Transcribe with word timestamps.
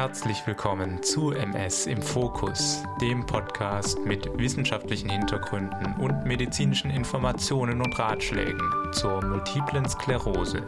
Herzlich 0.00 0.46
willkommen 0.46 1.02
zu 1.02 1.32
MS 1.32 1.86
im 1.86 2.00
Fokus, 2.00 2.82
dem 3.00 3.26
Podcast 3.26 3.98
mit 3.98 4.26
wissenschaftlichen 4.38 5.10
Hintergründen 5.10 5.94
und 5.96 6.24
medizinischen 6.24 6.90
Informationen 6.90 7.82
und 7.82 7.98
Ratschlägen 7.98 8.70
zur 8.92 9.22
multiplen 9.22 9.88
Sklerose. 9.88 10.66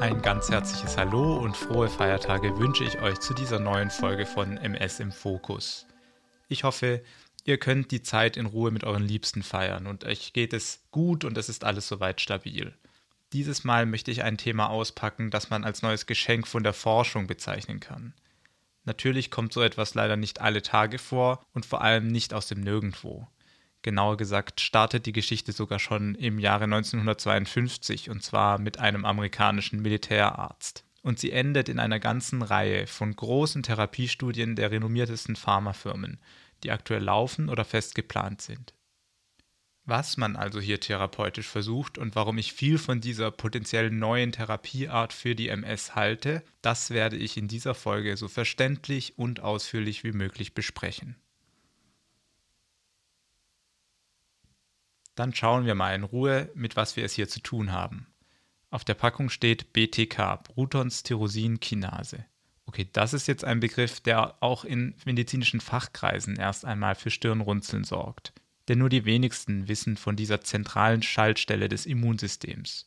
Ein 0.00 0.20
ganz 0.20 0.50
herzliches 0.50 0.96
Hallo 0.96 1.36
und 1.36 1.56
frohe 1.56 1.88
Feiertage 1.88 2.58
wünsche 2.58 2.82
ich 2.82 3.00
euch 3.00 3.20
zu 3.20 3.34
dieser 3.34 3.60
neuen 3.60 3.90
Folge 3.90 4.26
von 4.26 4.56
MS 4.56 4.98
im 4.98 5.12
Fokus. 5.12 5.86
Ich 6.48 6.64
hoffe, 6.64 7.02
ihr 7.44 7.58
könnt 7.58 7.90
die 7.90 8.02
Zeit 8.02 8.36
in 8.36 8.46
Ruhe 8.46 8.70
mit 8.70 8.84
euren 8.84 9.02
Liebsten 9.02 9.42
feiern 9.42 9.86
und 9.86 10.04
euch 10.04 10.32
geht 10.32 10.52
es 10.52 10.84
gut 10.90 11.24
und 11.24 11.36
es 11.38 11.48
ist 11.48 11.64
alles 11.64 11.88
soweit 11.88 12.20
stabil. 12.20 12.74
Dieses 13.32 13.64
Mal 13.64 13.86
möchte 13.86 14.10
ich 14.10 14.22
ein 14.22 14.36
Thema 14.36 14.68
auspacken, 14.68 15.30
das 15.30 15.48
man 15.48 15.64
als 15.64 15.82
neues 15.82 16.06
Geschenk 16.06 16.46
von 16.46 16.62
der 16.62 16.74
Forschung 16.74 17.26
bezeichnen 17.26 17.80
kann. 17.80 18.12
Natürlich 18.84 19.30
kommt 19.30 19.52
so 19.52 19.62
etwas 19.62 19.94
leider 19.94 20.16
nicht 20.16 20.40
alle 20.40 20.60
Tage 20.60 20.98
vor 20.98 21.44
und 21.54 21.64
vor 21.64 21.82
allem 21.82 22.08
nicht 22.08 22.34
aus 22.34 22.46
dem 22.46 22.60
Nirgendwo. 22.60 23.26
Genauer 23.82 24.16
gesagt 24.16 24.60
startet 24.60 25.06
die 25.06 25.12
Geschichte 25.12 25.52
sogar 25.52 25.78
schon 25.78 26.14
im 26.14 26.38
Jahre 26.38 26.64
1952 26.64 28.10
und 28.10 28.22
zwar 28.22 28.58
mit 28.58 28.78
einem 28.78 29.04
amerikanischen 29.04 29.82
Militärarzt. 29.82 30.84
Und 31.02 31.18
sie 31.18 31.32
endet 31.32 31.68
in 31.68 31.80
einer 31.80 31.98
ganzen 31.98 32.42
Reihe 32.42 32.86
von 32.86 33.14
großen 33.14 33.64
Therapiestudien 33.64 34.54
der 34.54 34.70
renommiertesten 34.70 35.34
Pharmafirmen, 35.34 36.20
die 36.64 36.70
aktuell 36.70 37.02
laufen 37.02 37.48
oder 37.48 37.64
fest 37.64 37.94
geplant 37.94 38.42
sind. 38.42 38.74
Was 39.84 40.16
man 40.16 40.36
also 40.36 40.60
hier 40.60 40.78
therapeutisch 40.78 41.48
versucht 41.48 41.98
und 41.98 42.14
warum 42.14 42.38
ich 42.38 42.52
viel 42.52 42.78
von 42.78 43.00
dieser 43.00 43.32
potenziell 43.32 43.90
neuen 43.90 44.30
Therapieart 44.30 45.12
für 45.12 45.34
die 45.34 45.48
MS 45.48 45.96
halte, 45.96 46.44
das 46.60 46.90
werde 46.90 47.16
ich 47.16 47.36
in 47.36 47.48
dieser 47.48 47.74
Folge 47.74 48.16
so 48.16 48.28
verständlich 48.28 49.18
und 49.18 49.40
ausführlich 49.40 50.04
wie 50.04 50.12
möglich 50.12 50.54
besprechen. 50.54 51.16
Dann 55.16 55.34
schauen 55.34 55.66
wir 55.66 55.74
mal 55.74 55.94
in 55.94 56.04
Ruhe, 56.04 56.50
mit 56.54 56.76
was 56.76 56.96
wir 56.96 57.04
es 57.04 57.12
hier 57.14 57.28
zu 57.28 57.40
tun 57.40 57.72
haben. 57.72 58.06
Auf 58.70 58.84
der 58.84 58.94
Packung 58.94 59.28
steht 59.28 59.72
BTK, 59.72 60.42
Brutonsterosin-Kinase. 60.44 62.24
Okay, 62.72 62.88
das 62.92 63.12
ist 63.12 63.28
jetzt 63.28 63.44
ein 63.44 63.60
Begriff, 63.60 64.00
der 64.00 64.42
auch 64.42 64.64
in 64.64 64.94
medizinischen 65.04 65.60
Fachkreisen 65.60 66.36
erst 66.36 66.64
einmal 66.64 66.94
für 66.94 67.10
Stirnrunzeln 67.10 67.84
sorgt 67.84 68.32
denn 68.68 68.78
nur 68.78 68.88
die 68.88 69.04
wenigsten 69.04 69.68
wissen 69.68 69.96
von 69.96 70.16
dieser 70.16 70.40
zentralen 70.40 71.02
Schaltstelle 71.02 71.68
des 71.68 71.86
Immunsystems. 71.86 72.86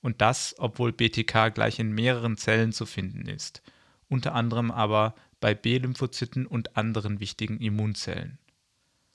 Und 0.00 0.20
das, 0.20 0.54
obwohl 0.58 0.92
BTK 0.92 1.54
gleich 1.54 1.78
in 1.78 1.92
mehreren 1.92 2.36
Zellen 2.36 2.72
zu 2.72 2.84
finden 2.84 3.26
ist, 3.26 3.62
unter 4.08 4.34
anderem 4.34 4.70
aber 4.70 5.14
bei 5.40 5.54
B-Lymphozyten 5.54 6.46
und 6.46 6.76
anderen 6.76 7.20
wichtigen 7.20 7.58
Immunzellen. 7.58 8.38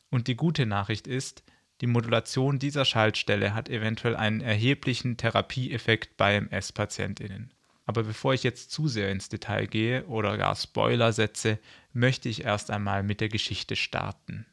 Und 0.09 0.27
die 0.27 0.35
gute 0.35 0.65
Nachricht 0.65 1.05
ist, 1.05 1.43
die 1.81 1.87
Modulation 1.87 2.59
dieser 2.59 2.85
Schaltstelle 2.85 3.53
hat 3.53 3.69
eventuell 3.69 4.15
einen 4.15 4.41
erheblichen 4.41 5.15
Therapieeffekt 5.15 6.17
bei 6.17 6.35
MS-PatientInnen. 6.35 7.53
Aber 7.89 8.03
bevor 8.03 8.35
ich 8.35 8.43
jetzt 8.43 8.69
zu 8.69 8.87
sehr 8.87 9.11
ins 9.11 9.29
Detail 9.29 9.65
gehe 9.65 10.05
oder 10.05 10.37
gar 10.37 10.55
Spoiler 10.55 11.11
setze, 11.11 11.57
möchte 11.91 12.29
ich 12.29 12.43
erst 12.43 12.69
einmal 12.69 13.01
mit 13.01 13.19
der 13.19 13.29
Geschichte 13.29 13.75
starten. 13.75 14.45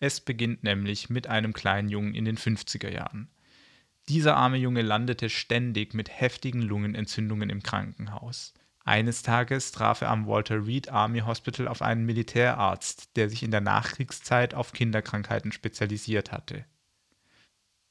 Es 0.00 0.22
beginnt 0.22 0.64
nämlich 0.64 1.10
mit 1.10 1.26
einem 1.26 1.52
kleinen 1.52 1.90
Jungen 1.90 2.14
in 2.14 2.24
den 2.24 2.38
50er 2.38 2.88
Jahren. 2.88 3.28
Dieser 4.08 4.34
arme 4.34 4.56
Junge 4.56 4.80
landete 4.80 5.28
ständig 5.28 5.92
mit 5.92 6.08
heftigen 6.08 6.62
Lungenentzündungen 6.62 7.50
im 7.50 7.62
Krankenhaus. 7.62 8.54
Eines 8.82 9.22
Tages 9.22 9.72
traf 9.72 10.00
er 10.00 10.08
am 10.08 10.26
Walter 10.26 10.66
Reed 10.66 10.88
Army 10.88 11.20
Hospital 11.20 11.68
auf 11.68 11.82
einen 11.82 12.06
Militärarzt, 12.06 13.14
der 13.16 13.28
sich 13.28 13.42
in 13.42 13.50
der 13.50 13.60
Nachkriegszeit 13.60 14.54
auf 14.54 14.72
Kinderkrankheiten 14.72 15.52
spezialisiert 15.52 16.32
hatte. 16.32 16.64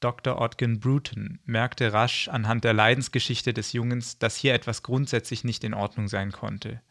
Dr. 0.02 0.40
Odgen 0.40 0.80
Bruton 0.80 1.38
merkte 1.44 1.92
rasch 1.92 2.28
anhand 2.28 2.64
der 2.64 2.72
Leidensgeschichte 2.72 3.54
des 3.54 3.72
Jungens, 3.72 4.18
dass 4.18 4.36
hier 4.36 4.52
etwas 4.52 4.82
grundsätzlich 4.82 5.44
nicht 5.44 5.62
in 5.62 5.74
Ordnung 5.74 6.08
sein 6.08 6.32
konnte. 6.32 6.82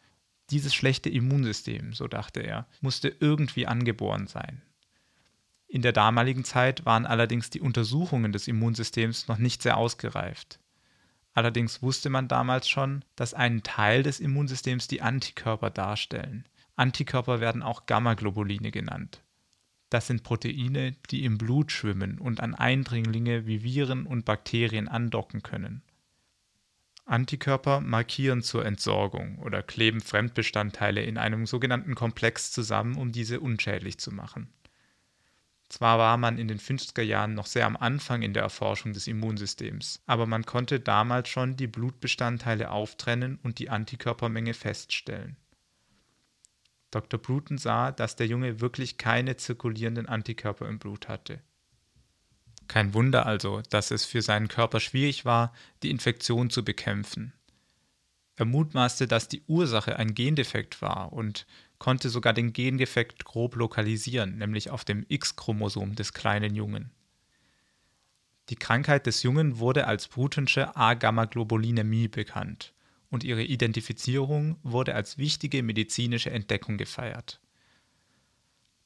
Dieses 0.50 0.74
schlechte 0.74 1.10
Immunsystem, 1.10 1.94
so 1.94 2.08
dachte 2.08 2.40
er, 2.40 2.68
musste 2.80 3.10
irgendwie 3.10 3.68
angeboren 3.68 4.28
sein. 4.28 4.62
In 5.68 5.82
der 5.82 5.92
damaligen 5.92 6.46
Zeit 6.46 6.86
waren 6.86 7.06
allerdings 7.06 7.50
die 7.50 7.62
Untersuchungen 7.62 8.32
des 8.32 8.48
Immunsystems 8.48 9.28
noch 9.28 9.38
nicht 9.38 9.62
sehr 9.62 9.76
ausgereift. 9.76 10.60
Allerdings 11.34 11.82
wusste 11.82 12.10
man 12.10 12.28
damals 12.30 12.70
schon, 12.70 13.04
dass 13.16 13.34
ein 13.34 13.64
Teil 13.64 14.04
des 14.04 14.20
Immunsystems 14.20 14.88
die 14.88 15.02
Antikörper 15.02 15.70
darstellen. 15.70 16.46
Antikörper 16.76 17.42
werden 17.42 17.62
auch 17.62 17.86
Gammaglobuline 17.86 18.72
genannt. 18.72 19.22
Das 19.92 20.08
sind 20.08 20.24
Proteine, 20.24 20.96
die 21.10 21.26
im 21.26 21.38
Blut 21.38 21.70
schwimmen 21.70 22.18
und 22.18 22.40
an 22.40 22.56
Eindringlinge 22.56 23.46
wie 23.46 23.62
Viren 23.62 24.06
und 24.06 24.24
Bakterien 24.24 24.88
andocken 24.88 25.44
können. 25.44 25.82
Antikörper 27.04 27.82
markieren 27.82 28.42
zur 28.42 28.66
Entsorgung 28.66 29.38
oder 29.40 29.62
kleben 29.62 30.00
Fremdbestandteile 30.00 31.04
in 31.04 31.18
einem 31.18 31.46
sogenannten 31.46 31.94
Komplex 31.94 32.54
zusammen, 32.54 32.96
um 32.96 33.12
diese 33.12 33.42
unschädlich 33.42 33.98
zu 33.98 34.14
machen. 34.14 34.54
Zwar 35.68 35.98
war 35.98 36.16
man 36.16 36.38
in 36.38 36.48
den 36.48 36.60
50er 36.60 37.02
Jahren 37.02 37.34
noch 37.34 37.46
sehr 37.46 37.66
am 37.66 37.76
Anfang 37.76 38.22
in 38.22 38.34
der 38.34 38.44
Erforschung 38.44 38.94
des 38.94 39.08
Immunsystems, 39.08 40.02
aber 40.06 40.26
man 40.26 40.46
konnte 40.46 40.80
damals 40.80 41.28
schon 41.28 41.58
die 41.58 41.68
Blutbestandteile 41.68 42.72
auftrennen 42.72 43.40
und 43.44 43.60
die 43.60 43.70
Antikörpermenge 43.70 44.54
feststellen. 44.54 45.36
Dr. 46.92 47.20
Bruton 47.20 47.58
sah, 47.58 47.92
dass 47.92 48.18
der 48.18 48.28
Junge 48.28 48.60
wirklich 48.60 48.98
keine 48.98 49.38
zirkulierenden 49.38 50.08
Antikörper 50.08 50.68
im 50.68 50.78
Blut 50.78 51.08
hatte. 51.08 51.42
Kein 52.68 52.94
Wunder 52.94 53.26
also, 53.26 53.62
dass 53.70 53.92
es 53.92 54.06
für 54.06 54.22
seinen 54.22 54.48
Körper 54.48 54.80
schwierig 54.80 55.26
war, 55.26 55.54
die 55.84 55.90
Infektion 55.90 56.50
zu 56.50 56.64
bekämpfen. 56.64 57.34
Er 58.36 58.46
mutmaßte, 58.46 59.08
dass 59.08 59.28
die 59.28 59.44
Ursache 59.48 59.98
ein 59.98 60.14
Gendefekt 60.14 60.82
war 60.82 61.14
und 61.14 61.46
konnte 61.80 62.10
sogar 62.10 62.34
den 62.34 62.54
Gendefekt 62.54 63.26
grob 63.26 63.56
lokalisieren, 63.56 64.38
nämlich 64.38 64.70
auf 64.70 64.86
dem 64.86 65.06
X-Chromosom 65.08 65.96
des 65.96 66.14
kleinen 66.14 66.56
Jungen. 66.56 66.92
Die 68.50 68.56
Krankheit 68.56 69.06
des 69.06 69.24
Jungen 69.24 69.60
wurde 69.60 69.88
als 69.88 70.08
Brutensche 70.08 70.76
A-Gamma-Globulinämie 70.76 72.08
bekannt 72.08 72.74
und 73.12 73.24
ihre 73.24 73.44
Identifizierung 73.44 74.58
wurde 74.64 74.96
als 74.96 75.20
wichtige 75.20 75.62
medizinische 75.62 76.32
Entdeckung 76.32 76.78
gefeiert. 76.78 77.40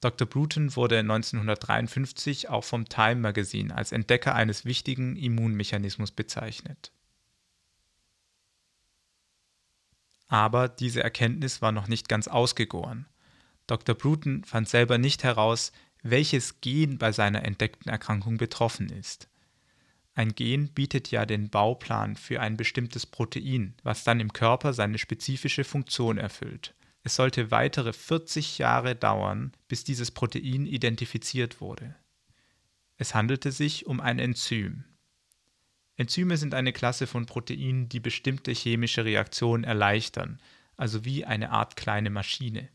Dr. 0.02 0.28
Bruton 0.28 0.76
wurde 0.76 1.00
1953 1.00 2.50
auch 2.50 2.64
vom 2.64 2.90
Time 2.90 3.16
Magazine 3.16 3.74
als 3.74 3.92
Entdecker 3.92 4.36
eines 4.36 4.66
wichtigen 4.66 5.16
Immunmechanismus 5.16 6.12
bezeichnet. 6.12 6.92
Aber 10.28 10.68
diese 10.68 11.04
Erkenntnis 11.04 11.62
war 11.62 11.72
noch 11.72 11.88
nicht 11.88 12.10
ganz 12.10 12.28
ausgegoren. 12.28 13.06
Dr. 13.68 13.96
Bruton 13.96 14.44
fand 14.44 14.68
selber 14.68 14.98
nicht 14.98 15.24
heraus, 15.24 15.72
welches 16.02 16.62
Gen 16.62 16.98
bei 16.98 17.12
seiner 17.12 17.46
entdeckten 17.46 17.90
Erkrankung 17.90 18.38
betroffen 18.38 18.90
ist. 18.90 19.28
Ein 20.16 20.34
Gen 20.34 20.70
bietet 20.70 21.12
ja 21.12 21.26
den 21.26 21.50
Bauplan 21.50 22.16
für 22.16 22.40
ein 22.40 22.56
bestimmtes 22.56 23.06
Protein, 23.06 23.76
was 23.84 24.06
dann 24.06 24.22
im 24.22 24.32
Körper 24.32 24.74
seine 24.74 24.98
spezifische 24.98 25.66
Funktion 25.66 26.18
erfüllt. 26.18 26.74
Es 27.04 27.16
sollte 27.16 27.52
weitere 27.52 27.92
40 27.92 28.58
Jahre 28.58 28.96
dauern, 28.96 29.52
bis 29.68 29.84
dieses 29.84 30.12
Protein 30.12 30.66
identifiziert 30.66 31.60
wurde. 31.60 31.96
Es 32.98 33.14
handelte 33.14 33.52
sich 33.52 33.86
um 33.88 34.00
ein 34.00 34.18
Enzym. 34.18 34.86
Enzyme 35.98 36.38
sind 36.38 36.54
eine 36.54 36.72
Klasse 36.72 37.08
von 37.08 37.26
Proteinen, 37.26 37.90
die 37.90 38.00
bestimmte 38.00 38.52
chemische 38.54 39.04
Reaktionen 39.04 39.66
erleichtern, 39.66 40.42
also 40.78 41.04
wie 41.04 41.26
eine 41.26 41.52
Art 41.52 41.76
kleine 41.76 42.10
Maschine. 42.10 42.70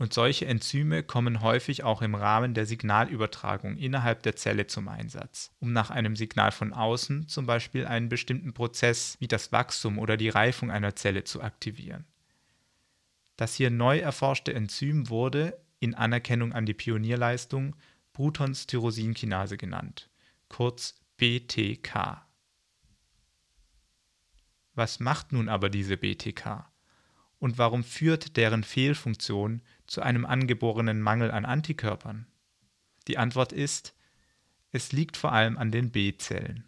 Und 0.00 0.14
solche 0.14 0.46
Enzyme 0.46 1.02
kommen 1.02 1.42
häufig 1.42 1.84
auch 1.84 2.00
im 2.00 2.14
Rahmen 2.14 2.54
der 2.54 2.64
Signalübertragung 2.64 3.76
innerhalb 3.76 4.22
der 4.22 4.34
Zelle 4.34 4.66
zum 4.66 4.88
Einsatz, 4.88 5.52
um 5.60 5.74
nach 5.74 5.90
einem 5.90 6.16
Signal 6.16 6.52
von 6.52 6.72
außen 6.72 7.28
zum 7.28 7.44
Beispiel 7.44 7.84
einen 7.84 8.08
bestimmten 8.08 8.54
Prozess 8.54 9.18
wie 9.20 9.28
das 9.28 9.52
Wachstum 9.52 9.98
oder 9.98 10.16
die 10.16 10.30
Reifung 10.30 10.70
einer 10.70 10.96
Zelle 10.96 11.24
zu 11.24 11.42
aktivieren. 11.42 12.06
Das 13.36 13.56
hier 13.56 13.68
neu 13.68 13.98
erforschte 13.98 14.54
Enzym 14.54 15.10
wurde, 15.10 15.60
in 15.80 15.94
Anerkennung 15.94 16.54
an 16.54 16.64
die 16.64 16.72
Pionierleistung, 16.72 17.76
Bruton-Tyrosinkinase 18.14 19.58
genannt, 19.58 20.08
kurz 20.48 20.94
BTK. 21.18 22.24
Was 24.74 24.98
macht 24.98 25.32
nun 25.32 25.50
aber 25.50 25.68
diese 25.68 25.98
BTK? 25.98 26.70
Und 27.38 27.56
warum 27.56 27.82
führt 27.84 28.36
deren 28.36 28.64
Fehlfunktion 28.64 29.62
zu 29.90 30.02
einem 30.02 30.24
angeborenen 30.24 31.00
Mangel 31.00 31.32
an 31.32 31.44
Antikörpern? 31.44 32.26
Die 33.08 33.18
Antwort 33.18 33.52
ist, 33.52 33.94
Es 34.72 34.92
liegt 34.92 35.16
vor 35.16 35.32
allem 35.32 35.58
an 35.58 35.72
den 35.72 35.90
B-Zellen. 35.90 36.64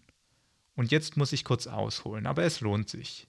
Und 0.74 0.90
jetzt 0.90 1.16
muss 1.16 1.32
ich 1.32 1.44
kurz 1.44 1.69
ausholen, 1.69 2.26
aber 2.26 2.42
es 2.42 2.60
lohnt 2.60 2.88
sich. 2.88 3.28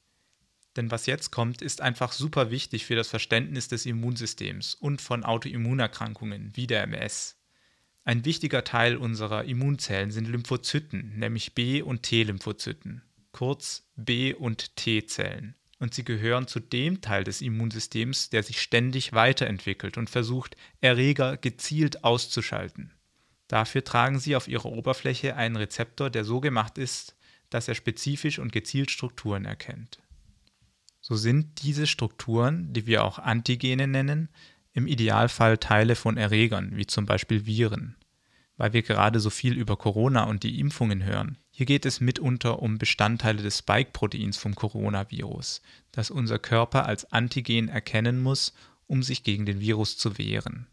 Denn 0.75 0.89
was 0.89 1.05
jetzt 1.05 1.29
kommt, 1.29 1.61
ist 1.61 1.79
einfach 1.81 2.11
super 2.11 2.49
wichtig 2.49 2.85
für 2.85 2.95
das 2.95 3.09
Verständnis 3.09 3.67
des 3.67 3.85
Immunsystems 3.85 4.73
und 4.73 4.99
von 4.99 5.23
Autoimmunerkrankungen 5.23 6.51
wie 6.55 6.65
der 6.65 6.81
MS. 6.83 7.37
Ein 8.03 8.25
wichtiger 8.25 8.63
Teil 8.63 8.97
unserer 8.97 9.43
Immunzellen 9.43 10.09
sind 10.09 10.27
Lymphozyten, 10.27 11.19
nämlich 11.19 11.53
B- 11.53 11.83
und 11.83 12.01
T-Lymphozyten, 12.01 13.03
kurz 13.31 13.87
B- 13.95 14.33
und 14.33 14.75
T-Zellen. 14.75 15.53
Und 15.83 15.93
sie 15.93 16.05
gehören 16.05 16.47
zu 16.47 16.61
dem 16.61 17.01
Teil 17.01 17.25
des 17.25 17.41
Immunsystems, 17.41 18.29
der 18.29 18.41
sich 18.41 18.61
ständig 18.61 19.11
weiterentwickelt 19.11 19.97
und 19.97 20.09
versucht, 20.09 20.55
Erreger 20.79 21.35
gezielt 21.35 22.05
auszuschalten. 22.05 22.93
Dafür 23.49 23.83
tragen 23.83 24.17
sie 24.17 24.37
auf 24.37 24.47
ihrer 24.47 24.71
Oberfläche 24.71 25.35
einen 25.35 25.57
Rezeptor, 25.57 26.09
der 26.09 26.23
so 26.23 26.39
gemacht 26.39 26.77
ist, 26.77 27.17
dass 27.49 27.67
er 27.67 27.75
spezifisch 27.75 28.39
und 28.39 28.53
gezielt 28.53 28.91
Strukturen 28.91 29.43
erkennt. 29.43 29.99
So 31.01 31.17
sind 31.17 31.63
diese 31.63 31.85
Strukturen, 31.85 32.71
die 32.71 32.87
wir 32.87 33.03
auch 33.03 33.19
Antigene 33.19 33.85
nennen, 33.85 34.29
im 34.71 34.87
Idealfall 34.87 35.57
Teile 35.57 35.95
von 35.95 36.15
Erregern, 36.15 36.77
wie 36.77 36.87
zum 36.87 37.05
Beispiel 37.05 37.45
Viren. 37.45 37.97
Weil 38.55 38.71
wir 38.71 38.83
gerade 38.83 39.19
so 39.19 39.29
viel 39.29 39.57
über 39.57 39.75
Corona 39.75 40.23
und 40.23 40.43
die 40.43 40.61
Impfungen 40.61 41.03
hören. 41.03 41.39
Hier 41.55 41.67
geht 41.67 41.85
es 41.85 42.01
mitunter 42.01 42.63
um 42.63 42.79
Bestandteile 42.79 43.43
des 43.43 43.59
Spike-Proteins 43.59 44.37
vom 44.37 44.55
Coronavirus, 44.55 45.61
das 45.91 46.09
unser 46.09 46.39
Körper 46.39 46.87
als 46.87 47.11
Antigen 47.11 47.67
erkennen 47.67 48.23
muss, 48.23 48.55
um 48.87 49.03
sich 49.03 49.21
gegen 49.23 49.45
den 49.45 49.59
Virus 49.59 49.95
zu 49.95 50.17
wehren. 50.17 50.65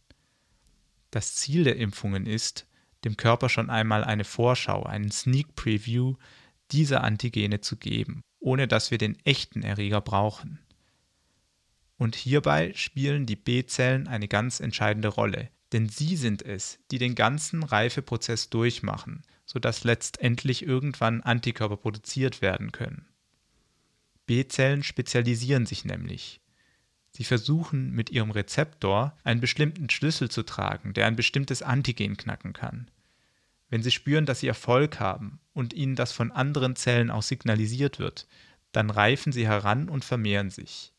Das 1.10 1.34
Ziel 1.34 1.64
der 1.64 1.76
Impfungen 1.76 2.24
ist, 2.24 2.66
dem 3.04 3.18
Körper 3.18 3.50
schon 3.50 3.68
einmal 3.68 4.02
eine 4.04 4.24
Vorschau, 4.24 4.84
einen 4.84 5.10
Sneak 5.10 5.54
Preview 5.54 6.14
dieser 6.72 7.04
Antigene 7.04 7.60
zu 7.60 7.76
geben, 7.76 8.22
ohne 8.38 8.66
dass 8.66 8.90
wir 8.90 8.96
den 8.96 9.18
echten 9.26 9.62
Erreger 9.62 10.00
brauchen. 10.00 10.60
Und 11.98 12.16
hierbei 12.16 12.72
spielen 12.74 13.26
die 13.26 13.36
B-Zellen 13.36 14.08
eine 14.08 14.28
ganz 14.28 14.60
entscheidende 14.60 15.08
Rolle, 15.08 15.50
denn 15.72 15.88
sie 15.88 16.16
sind 16.16 16.42
es, 16.42 16.78
die 16.90 16.98
den 16.98 17.14
ganzen 17.14 17.62
Reifeprozess 17.62 18.50
durchmachen, 18.50 19.22
sodass 19.46 19.84
letztendlich 19.84 20.66
irgendwann 20.66 21.22
Antikörper 21.22 21.76
produziert 21.76 22.42
werden 22.42 22.72
können. 22.72 23.06
B-Zellen 24.26 24.82
spezialisieren 24.82 25.66
sich 25.66 25.84
nämlich. 25.84 26.40
Sie 27.12 27.24
versuchen 27.24 27.90
mit 27.92 28.10
ihrem 28.10 28.30
Rezeptor 28.30 29.16
einen 29.24 29.40
bestimmten 29.40 29.90
Schlüssel 29.90 30.30
zu 30.30 30.44
tragen, 30.44 30.92
der 30.94 31.06
ein 31.06 31.16
bestimmtes 31.16 31.62
Antigen 31.62 32.16
knacken 32.16 32.52
kann. 32.52 32.90
Wenn 33.68 33.82
sie 33.82 33.90
spüren, 33.90 34.26
dass 34.26 34.40
sie 34.40 34.48
Erfolg 34.48 35.00
haben 35.00 35.40
und 35.52 35.72
ihnen 35.72 35.96
das 35.96 36.12
von 36.12 36.30
anderen 36.30 36.76
Zellen 36.76 37.10
auch 37.10 37.22
signalisiert 37.22 37.98
wird, 37.98 38.28
dann 38.72 38.90
reifen 38.90 39.32
sie 39.32 39.46
heran 39.46 39.88
und 39.88 40.04
vermehren 40.04 40.50
sich. 40.50 40.92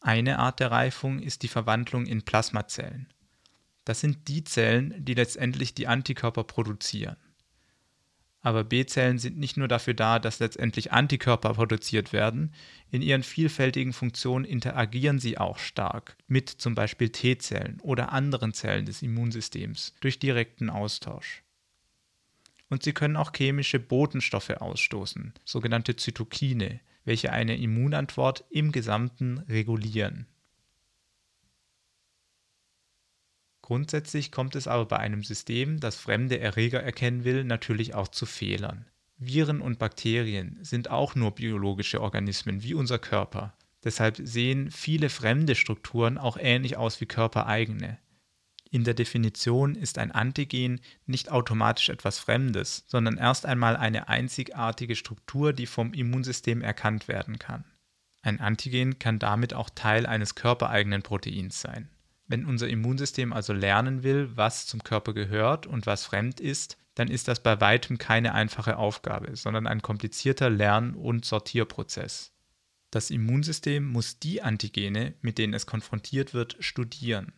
Eine 0.00 0.38
Art 0.38 0.60
der 0.60 0.70
Reifung 0.70 1.18
ist 1.18 1.42
die 1.42 1.48
Verwandlung 1.48 2.06
in 2.06 2.22
Plasmazellen. 2.22 3.12
Das 3.84 4.00
sind 4.00 4.28
die 4.28 4.44
Zellen, 4.44 4.94
die 5.04 5.14
letztendlich 5.14 5.74
die 5.74 5.86
Antikörper 5.86 6.44
produzieren. 6.44 7.16
Aber 8.40 8.62
B-Zellen 8.62 9.18
sind 9.18 9.36
nicht 9.36 9.56
nur 9.56 9.66
dafür 9.66 9.94
da, 9.94 10.18
dass 10.18 10.38
letztendlich 10.38 10.92
Antikörper 10.92 11.54
produziert 11.54 12.12
werden, 12.12 12.54
in 12.90 13.02
ihren 13.02 13.24
vielfältigen 13.24 13.92
Funktionen 13.92 14.44
interagieren 14.44 15.18
sie 15.18 15.38
auch 15.38 15.58
stark 15.58 16.16
mit 16.28 16.48
zum 16.48 16.74
Beispiel 16.74 17.08
T-Zellen 17.08 17.80
oder 17.82 18.12
anderen 18.12 18.54
Zellen 18.54 18.86
des 18.86 19.02
Immunsystems 19.02 19.94
durch 20.00 20.20
direkten 20.20 20.70
Austausch. 20.70 21.42
Und 22.70 22.84
sie 22.84 22.92
können 22.92 23.16
auch 23.16 23.32
chemische 23.34 23.80
Botenstoffe 23.80 24.50
ausstoßen, 24.50 25.32
sogenannte 25.44 25.96
Zytokine, 25.96 26.80
welche 27.08 27.32
eine 27.32 27.56
Immunantwort 27.56 28.44
im 28.50 28.70
Gesamten 28.70 29.38
regulieren. 29.48 30.26
Grundsätzlich 33.62 34.30
kommt 34.30 34.54
es 34.54 34.68
aber 34.68 34.84
bei 34.84 34.98
einem 34.98 35.22
System, 35.22 35.80
das 35.80 35.96
fremde 35.96 36.38
Erreger 36.38 36.82
erkennen 36.82 37.24
will, 37.24 37.44
natürlich 37.44 37.94
auch 37.94 38.08
zu 38.08 38.26
Fehlern. 38.26 38.84
Viren 39.16 39.62
und 39.62 39.78
Bakterien 39.78 40.58
sind 40.60 40.90
auch 40.90 41.14
nur 41.14 41.30
biologische 41.30 42.02
Organismen 42.02 42.62
wie 42.62 42.74
unser 42.74 42.98
Körper. 42.98 43.56
Deshalb 43.82 44.18
sehen 44.22 44.70
viele 44.70 45.08
fremde 45.08 45.54
Strukturen 45.54 46.18
auch 46.18 46.36
ähnlich 46.38 46.76
aus 46.76 47.00
wie 47.00 47.06
körpereigene. 47.06 47.98
In 48.70 48.84
der 48.84 48.94
Definition 48.94 49.74
ist 49.74 49.98
ein 49.98 50.12
Antigen 50.12 50.80
nicht 51.06 51.30
automatisch 51.30 51.88
etwas 51.88 52.18
Fremdes, 52.18 52.84
sondern 52.86 53.16
erst 53.16 53.46
einmal 53.46 53.76
eine 53.76 54.08
einzigartige 54.08 54.94
Struktur, 54.94 55.52
die 55.52 55.66
vom 55.66 55.94
Immunsystem 55.94 56.60
erkannt 56.60 57.08
werden 57.08 57.38
kann. 57.38 57.64
Ein 58.20 58.40
Antigen 58.40 58.98
kann 58.98 59.18
damit 59.18 59.54
auch 59.54 59.70
Teil 59.70 60.04
eines 60.04 60.34
körpereigenen 60.34 61.02
Proteins 61.02 61.60
sein. 61.60 61.88
Wenn 62.26 62.44
unser 62.44 62.68
Immunsystem 62.68 63.32
also 63.32 63.54
lernen 63.54 64.02
will, 64.02 64.36
was 64.36 64.66
zum 64.66 64.84
Körper 64.84 65.14
gehört 65.14 65.66
und 65.66 65.86
was 65.86 66.04
fremd 66.04 66.40
ist, 66.40 66.76
dann 66.94 67.08
ist 67.08 67.28
das 67.28 67.42
bei 67.42 67.60
weitem 67.60 67.96
keine 67.96 68.34
einfache 68.34 68.76
Aufgabe, 68.76 69.34
sondern 69.34 69.66
ein 69.66 69.80
komplizierter 69.80 70.50
Lern- 70.50 70.94
und 70.94 71.24
Sortierprozess. 71.24 72.32
Das 72.90 73.10
Immunsystem 73.10 73.86
muss 73.86 74.18
die 74.18 74.42
Antigene, 74.42 75.14
mit 75.22 75.38
denen 75.38 75.54
es 75.54 75.66
konfrontiert 75.66 76.34
wird, 76.34 76.56
studieren. 76.60 77.32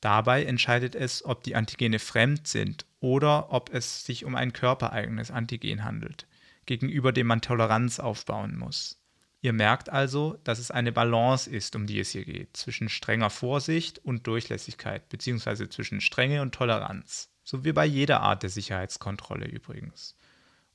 Dabei 0.00 0.44
entscheidet 0.44 0.94
es, 0.94 1.24
ob 1.24 1.42
die 1.42 1.56
Antigene 1.56 1.98
fremd 1.98 2.46
sind 2.46 2.86
oder 3.00 3.52
ob 3.52 3.72
es 3.72 4.04
sich 4.04 4.24
um 4.24 4.34
ein 4.34 4.52
körpereigenes 4.52 5.30
Antigen 5.30 5.84
handelt, 5.84 6.26
gegenüber 6.66 7.12
dem 7.12 7.26
man 7.26 7.40
Toleranz 7.40 7.98
aufbauen 7.98 8.56
muss. 8.56 9.00
Ihr 9.40 9.52
merkt 9.52 9.90
also, 9.90 10.38
dass 10.44 10.58
es 10.58 10.70
eine 10.70 10.92
Balance 10.92 11.48
ist, 11.48 11.76
um 11.76 11.86
die 11.86 12.00
es 12.00 12.10
hier 12.10 12.24
geht, 12.24 12.56
zwischen 12.56 12.88
strenger 12.88 13.30
Vorsicht 13.30 13.98
und 14.00 14.26
Durchlässigkeit, 14.26 15.08
beziehungsweise 15.08 15.68
zwischen 15.68 16.00
Strenge 16.00 16.42
und 16.42 16.54
Toleranz. 16.54 17.30
So 17.44 17.64
wie 17.64 17.72
bei 17.72 17.86
jeder 17.86 18.20
Art 18.22 18.42
der 18.42 18.50
Sicherheitskontrolle 18.50 19.46
übrigens. 19.46 20.16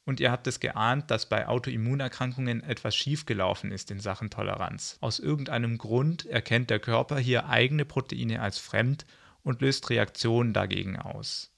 Und 0.04 0.20
ihr 0.20 0.32
habt 0.32 0.48
es 0.48 0.60
geahnt, 0.60 1.12
dass 1.12 1.30
bei 1.30 1.48
Autoimmunerkrankungen 1.48 2.64
etwas 2.64 2.96
schiefgelaufen 2.96 3.72
ist 3.72 3.92
in 3.92 4.00
Sachen 4.00 4.30
Toleranz. 4.30 4.98
Aus 5.00 5.20
irgendeinem 5.20 5.78
Grund 5.78 6.26
erkennt 6.26 6.70
der 6.70 6.80
Körper 6.80 7.20
hier 7.20 7.48
eigene 7.50 7.86
Proteine 7.86 8.42
als 8.42 8.58
fremd 8.58 9.06
und 9.44 9.62
löst 9.62 9.90
Reaktionen 9.90 10.54
dagegen 10.54 10.98
aus. 10.98 11.52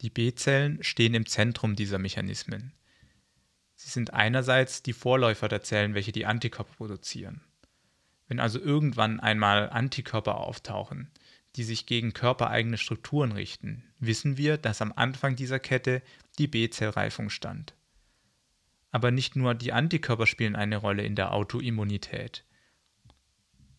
Die 0.00 0.10
B-Zellen 0.10 0.82
stehen 0.82 1.14
im 1.14 1.26
Zentrum 1.26 1.74
dieser 1.74 1.98
Mechanismen. 1.98 2.72
Sie 3.74 3.90
sind 3.90 4.12
einerseits 4.12 4.82
die 4.82 4.92
Vorläufer 4.92 5.48
der 5.48 5.62
Zellen, 5.62 5.94
welche 5.94 6.12
die 6.12 6.26
Antikörper 6.26 6.74
produzieren. 6.76 7.42
Wenn 8.28 8.40
also 8.40 8.60
irgendwann 8.60 9.20
einmal 9.20 9.70
Antikörper 9.70 10.38
auftauchen, 10.38 11.10
die 11.56 11.64
sich 11.64 11.86
gegen 11.86 12.12
körpereigene 12.12 12.78
Strukturen 12.78 13.32
richten, 13.32 13.84
wissen 13.98 14.36
wir, 14.36 14.58
dass 14.58 14.82
am 14.82 14.92
Anfang 14.94 15.34
dieser 15.34 15.58
Kette 15.58 16.02
die 16.38 16.46
B-Zellreifung 16.46 17.30
stand. 17.30 17.74
Aber 18.90 19.10
nicht 19.10 19.36
nur 19.36 19.54
die 19.54 19.72
Antikörper 19.72 20.26
spielen 20.26 20.56
eine 20.56 20.76
Rolle 20.76 21.02
in 21.02 21.14
der 21.14 21.32
Autoimmunität. 21.32 22.44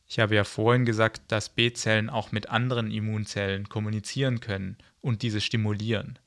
Ich 0.05 0.19
habe 0.19 0.35
ja 0.35 0.43
vorhin 0.43 0.85
gesagt, 0.85 1.31
dass 1.31 1.49
B-Zellen 1.49 2.09
auch 2.09 2.31
mit 2.31 2.49
anderen 2.49 2.89
Immunzellen 2.89 3.69
kommunizieren 3.69 4.39
können 4.39 4.77
und 5.01 5.21
diese 5.21 5.39
stimulieren 5.39 6.17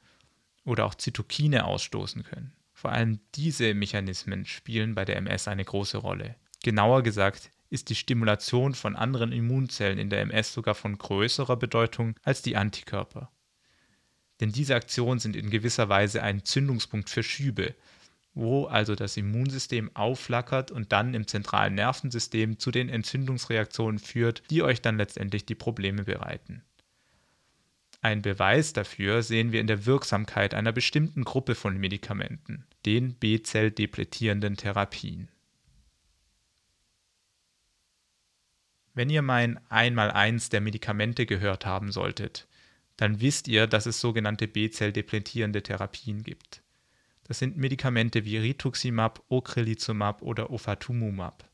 oder 0.65 0.85
auch 0.85 0.95
Zytokine 0.95 1.65
ausstoßen 1.65 2.23
können. 2.23 2.53
Vor 2.73 2.93
allem 2.93 3.19
diese 3.35 3.75
Mechanismen 3.75 4.47
spielen 4.47 4.95
bei 4.95 5.05
der 5.05 5.17
MS 5.17 5.49
eine 5.49 5.65
große 5.65 5.99
Rolle. 5.99 6.37
Genauer 6.63 7.03
gesagt 7.03 7.51
ist 7.71 7.91
die 7.91 7.95
Stimulation 7.97 8.75
von 8.75 8.95
anderen 8.95 9.33
Immunzellen 9.33 9.99
in 9.99 10.11
der 10.11 10.21
MS 10.21 10.53
sogar 10.53 10.77
von 10.77 10.97
größerer 10.97 11.57
Bedeutung 11.57 12.15
als 12.23 12.43
die 12.43 12.57
Antikörper. 12.57 13.32
Denn 14.43 14.51
diese 14.51 14.75
Aktionen 14.75 15.21
sind 15.21 15.37
in 15.37 15.51
gewisser 15.51 15.89
Weise 15.89 16.21
ein 16.21 16.45
Zündungspunkt 16.45 17.09
für 17.09 17.23
Schübe, 17.23 17.77
wo 18.35 18.65
also 18.65 18.97
das 18.97 19.17
Immunsystem 19.17 19.95
aufflackert 19.95 20.73
und 20.73 20.91
dann 20.91 21.15
im 21.15 21.29
zentralen 21.29 21.77
Nervensystem 21.77 22.59
zu 22.59 22.73
den 22.73 22.89
Entzündungsreaktionen 22.89 24.01
führt, 24.01 24.43
die 24.51 24.65
euch 24.65 24.83
dann 24.83 24.97
letztendlich 24.97 25.47
die 25.47 25.55
Probleme 25.55 26.03
bereiten. 26.03 26.65
Ein 28.01 28.21
Beweis 28.21 28.73
dafür 28.73 29.23
sehen 29.23 29.53
wir 29.53 29.61
in 29.61 29.69
der 29.69 29.87
Wirksamkeit 29.87 30.55
einer 30.55 30.73
bestimmten 30.73 31.23
Gruppe 31.23 31.55
von 31.55 31.77
Medikamenten, 31.77 32.67
den 32.85 33.15
B-Zell-depletierenden 33.15 34.57
Therapien. 34.57 35.29
Wenn 38.93 39.09
ihr 39.09 39.23
mein 39.23 39.61
Einmaleins 39.71 40.49
der 40.49 40.61
Medikamente 40.61 41.27
gehört 41.27 41.65
haben 41.65 41.93
solltet, 41.93 42.49
dann 42.97 43.21
wisst 43.21 43.49
ihr, 43.49 43.67
dass 43.67 43.87
es 43.87 44.01
sogenannte 44.01 44.49
B-Zell-depletierende 44.49 45.63
Therapien 45.63 46.23
gibt. 46.23 46.63
Das 47.25 47.39
sind 47.39 47.57
Medikamente 47.57 48.25
wie 48.25 48.37
Rituximab, 48.37 49.23
Ocrelizumab 49.29 50.23
oder 50.23 50.51
Ofatumumab. 50.51 51.49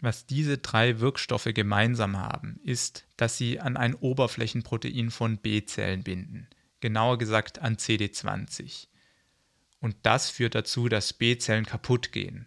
Was 0.00 0.26
diese 0.26 0.58
drei 0.58 1.00
Wirkstoffe 1.00 1.48
gemeinsam 1.52 2.18
haben, 2.18 2.60
ist, 2.62 3.06
dass 3.16 3.36
sie 3.36 3.58
an 3.58 3.76
ein 3.76 3.94
Oberflächenprotein 3.94 5.10
von 5.10 5.38
B-Zellen 5.38 6.04
binden, 6.04 6.48
genauer 6.80 7.18
gesagt 7.18 7.58
an 7.58 7.76
CD20. 7.76 8.86
Und 9.80 9.96
das 10.02 10.30
führt 10.30 10.54
dazu, 10.54 10.88
dass 10.88 11.12
B-Zellen 11.12 11.66
kaputt 11.66 12.12
gehen. 12.12 12.46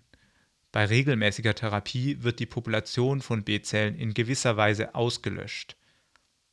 Bei 0.72 0.86
regelmäßiger 0.86 1.54
Therapie 1.54 2.24
wird 2.24 2.40
die 2.40 2.46
Population 2.46 3.22
von 3.22 3.44
B-Zellen 3.44 3.96
in 3.96 4.14
gewisser 4.14 4.56
Weise 4.56 4.96
ausgelöscht. 4.96 5.76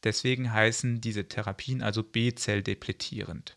Deswegen 0.05 0.53
heißen 0.53 1.01
diese 1.01 1.29
Therapien 1.29 1.83
also 1.83 2.03
B-Zell-depletierend. 2.03 3.57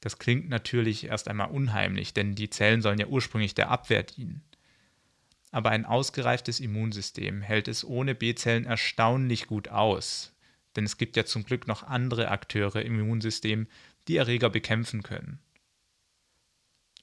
Das 0.00 0.18
klingt 0.18 0.48
natürlich 0.48 1.04
erst 1.04 1.28
einmal 1.28 1.50
unheimlich, 1.50 2.12
denn 2.12 2.34
die 2.34 2.50
Zellen 2.50 2.82
sollen 2.82 2.98
ja 2.98 3.06
ursprünglich 3.06 3.54
der 3.54 3.70
Abwehr 3.70 4.02
dienen 4.02 4.42
aber 5.52 5.70
ein 5.70 5.84
ausgereiftes 5.84 6.60
Immunsystem 6.60 7.42
hält 7.42 7.68
es 7.68 7.84
ohne 7.84 8.14
B-Zellen 8.14 8.64
erstaunlich 8.64 9.46
gut 9.46 9.68
aus. 9.68 10.32
Denn 10.74 10.84
es 10.84 10.96
gibt 10.96 11.14
ja 11.14 11.26
zum 11.26 11.44
Glück 11.44 11.68
noch 11.68 11.82
andere 11.82 12.28
Akteure 12.28 12.82
im 12.82 12.98
Immunsystem, 12.98 13.68
die 14.08 14.16
Erreger 14.16 14.48
bekämpfen 14.48 15.02
können. 15.02 15.38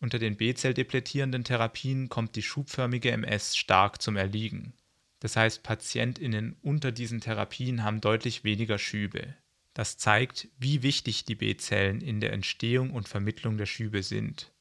Unter 0.02 0.18
den 0.18 0.36
B-Zell-depletierenden 0.36 1.44
Therapien 1.44 2.10
kommt 2.10 2.36
die 2.36 2.42
schubförmige 2.42 3.12
MS 3.12 3.56
stark 3.56 4.02
zum 4.02 4.18
Erliegen. 4.18 4.74
Das 5.20 5.36
heißt, 5.36 5.64
PatientInnen 5.64 6.56
unter 6.62 6.92
diesen 6.92 7.20
Therapien 7.20 7.84
haben 7.84 8.02
deutlich 8.02 8.44
weniger 8.44 8.78
Schübe. 8.78 9.36
Das 9.74 9.98
zeigt, 9.98 10.48
wie 10.58 10.82
wichtig 10.82 11.26
die 11.26 11.36
B-Zellen 11.36 12.02
in 12.02 12.20
der 12.20 12.34
Entstehung 12.34 12.92
und 12.92 13.08
Vermittlung 13.08 13.58
der 13.58 13.66
Schübe 13.66 14.04
sind. 14.04 14.52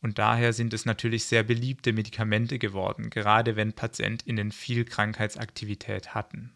Und 0.00 0.18
daher 0.18 0.52
sind 0.52 0.74
es 0.74 0.84
natürlich 0.84 1.24
sehr 1.24 1.42
beliebte 1.42 1.92
Medikamente 1.92 2.58
geworden, 2.58 3.08
gerade 3.08 3.56
wenn 3.56 3.72
PatientInnen 3.72 4.50
viel 4.50 4.84
Krankheitsaktivität 4.84 6.14
hatten. 6.14 6.54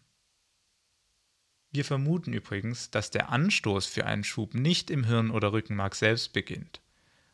Wir 1.71 1.85
vermuten 1.85 2.33
übrigens, 2.33 2.91
dass 2.91 3.09
der 3.09 3.29
Anstoß 3.29 3.85
für 3.85 4.05
einen 4.05 4.23
Schub 4.23 4.53
nicht 4.53 4.89
im 4.89 5.05
Hirn 5.05 5.31
oder 5.31 5.53
Rückenmark 5.53 5.95
selbst 5.95 6.33
beginnt, 6.33 6.81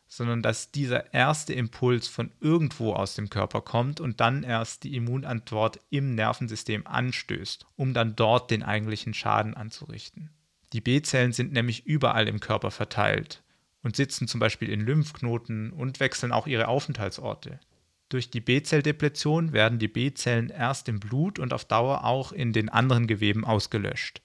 sondern 0.06 0.42
dass 0.42 0.70
dieser 0.70 1.12
erste 1.12 1.54
Impuls 1.54 2.08
von 2.08 2.30
irgendwo 2.40 2.92
aus 2.92 3.14
dem 3.14 3.30
Körper 3.30 3.60
kommt 3.60 4.00
und 4.00 4.20
dann 4.20 4.42
erst 4.42 4.84
die 4.84 4.96
Immunantwort 4.96 5.80
im 5.90 6.14
Nervensystem 6.14 6.86
anstößt, 6.86 7.66
um 7.76 7.94
dann 7.94 8.14
dort 8.16 8.50
den 8.50 8.62
eigentlichen 8.62 9.14
Schaden 9.14 9.54
anzurichten. 9.54 10.30
Die 10.72 10.80
B-Zellen 10.80 11.32
sind 11.32 11.52
nämlich 11.52 11.86
überall 11.86 12.28
im 12.28 12.40
Körper 12.40 12.70
verteilt 12.70 13.42
und 13.82 13.96
sitzen 13.96 14.26
zum 14.26 14.40
Beispiel 14.40 14.70
in 14.70 14.80
Lymphknoten 14.80 15.70
und 15.70 16.00
wechseln 16.00 16.32
auch 16.32 16.46
ihre 16.46 16.68
Aufenthaltsorte. 16.68 17.60
Durch 18.08 18.30
die 18.30 18.40
B-Zelldepletion 18.40 19.52
werden 19.52 19.78
die 19.78 19.88
B-Zellen 19.88 20.50
erst 20.50 20.88
im 20.88 21.00
Blut 21.00 21.38
und 21.38 21.52
auf 21.52 21.64
Dauer 21.64 22.04
auch 22.04 22.32
in 22.32 22.52
den 22.52 22.68
anderen 22.68 23.06
Geweben 23.06 23.44
ausgelöscht. 23.44 24.22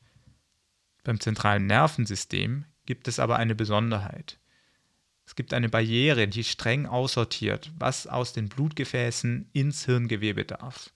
Beim 1.03 1.19
zentralen 1.19 1.65
Nervensystem 1.65 2.65
gibt 2.85 3.07
es 3.07 3.19
aber 3.19 3.37
eine 3.37 3.55
Besonderheit. 3.55 4.39
Es 5.29 5.35
gibt 5.35 5.53
eine 5.53 5.69
Barriere, 5.69 6.27
die 6.27 6.43
streng 6.43 6.87
aussortiert, 6.87 7.71
was 7.77 8.07
aus 8.07 8.33
den 8.33 8.49
Blutgefäßen 8.49 9.47
ins 9.53 9.85
Hirngewebe 9.85 10.43
darf. 10.43 10.91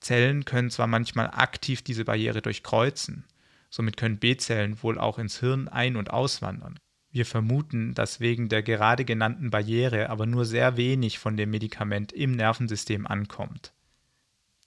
Zellen 0.00 0.46
können 0.46 0.70
zwar 0.70 0.86
manchmal 0.86 1.26
aktiv 1.26 1.82
diese 1.82 2.06
Barriere 2.06 2.40
durchkreuzen, 2.40 3.26
somit 3.68 3.98
können 3.98 4.16
B-Zellen 4.16 4.82
wohl 4.82 4.98
auch 4.98 5.18
ins 5.18 5.40
Hirn 5.40 5.68
ein- 5.68 5.96
und 5.96 6.08
auswandern. 6.08 6.78
Wir 7.10 7.26
vermuten, 7.26 7.92
dass 7.92 8.20
wegen 8.20 8.48
der 8.48 8.62
gerade 8.62 9.04
genannten 9.04 9.50
Barriere 9.50 10.08
aber 10.08 10.24
nur 10.24 10.46
sehr 10.46 10.78
wenig 10.78 11.18
von 11.18 11.36
dem 11.36 11.50
Medikament 11.50 12.10
im 12.10 12.32
Nervensystem 12.32 13.06
ankommt. 13.06 13.74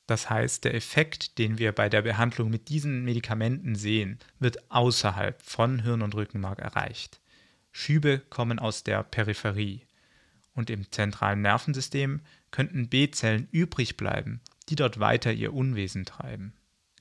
Das 0.05 0.29
heißt, 0.29 0.63
der 0.63 0.75
Effekt, 0.75 1.39
den 1.39 1.57
wir 1.57 1.71
bei 1.71 1.89
der 1.89 2.03
Behandlung 2.03 2.51
mit 2.51 2.69
diesen 2.69 3.03
Medikamenten 3.03 3.73
sehen, 3.73 4.19
wird 4.37 4.69
außerhalb 4.69 5.41
von 5.41 5.79
Hirn 5.79 6.03
und 6.03 6.13
Rückenmark 6.13 6.59
erreicht. 6.59 7.19
Schübe 7.79 8.23
kommen 8.31 8.57
aus 8.57 8.83
der 8.83 9.03
Peripherie. 9.03 9.81
Und 10.55 10.71
im 10.71 10.91
zentralen 10.91 11.43
Nervensystem 11.43 12.21
könnten 12.49 12.89
B-Zellen 12.89 13.47
übrig 13.51 13.97
bleiben, 13.97 14.41
die 14.67 14.75
dort 14.75 14.99
weiter 14.99 15.31
ihr 15.31 15.53
Unwesen 15.53 16.03
treiben. 16.03 16.53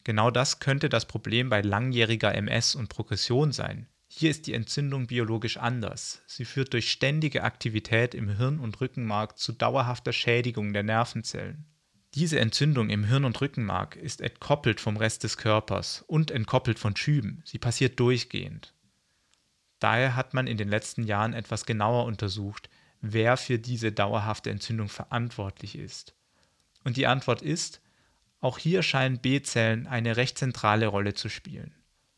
Genau 0.04 0.30
das 0.30 0.60
könnte 0.60 0.90
das 0.90 1.08
Problem 1.08 1.48
bei 1.48 1.62
langjähriger 1.62 2.34
MS 2.34 2.74
und 2.74 2.90
Progression 2.90 3.52
sein. 3.52 3.86
Hier 4.06 4.30
ist 4.30 4.46
die 4.46 4.52
Entzündung 4.52 5.06
biologisch 5.06 5.56
anders. 5.56 6.20
Sie 6.26 6.44
führt 6.44 6.74
durch 6.74 6.90
ständige 6.90 7.42
Aktivität 7.42 8.14
im 8.14 8.28
Hirn 8.36 8.60
und 8.60 8.78
Rückenmark 8.78 9.38
zu 9.38 9.52
dauerhafter 9.52 10.12
Schädigung 10.12 10.74
der 10.74 10.82
Nervenzellen. 10.82 11.64
Diese 12.14 12.38
Entzündung 12.38 12.90
im 12.90 13.04
Hirn 13.04 13.24
und 13.24 13.40
Rückenmark 13.40 13.96
ist 13.96 14.20
entkoppelt 14.20 14.80
vom 14.80 14.98
Rest 14.98 15.24
des 15.24 15.38
Körpers 15.38 16.04
und 16.06 16.30
entkoppelt 16.30 16.78
von 16.78 16.94
Schüben. 16.94 17.40
Sie 17.46 17.58
passiert 17.58 17.98
durchgehend. 17.98 18.74
Daher 19.78 20.16
hat 20.16 20.34
man 20.34 20.46
in 20.46 20.56
den 20.56 20.68
letzten 20.68 21.04
Jahren 21.04 21.34
etwas 21.34 21.66
genauer 21.66 22.04
untersucht, 22.04 22.70
wer 23.00 23.36
für 23.36 23.58
diese 23.58 23.92
dauerhafte 23.92 24.50
Entzündung 24.50 24.88
verantwortlich 24.88 25.76
ist. 25.76 26.14
Und 26.84 26.96
die 26.96 27.06
Antwort 27.06 27.42
ist, 27.42 27.80
auch 28.40 28.58
hier 28.58 28.82
scheinen 28.82 29.18
B-Zellen 29.18 29.86
eine 29.86 30.16
recht 30.16 30.38
zentrale 30.38 30.86
Rolle 30.86 31.14
zu 31.14 31.28
spielen. 31.28 31.74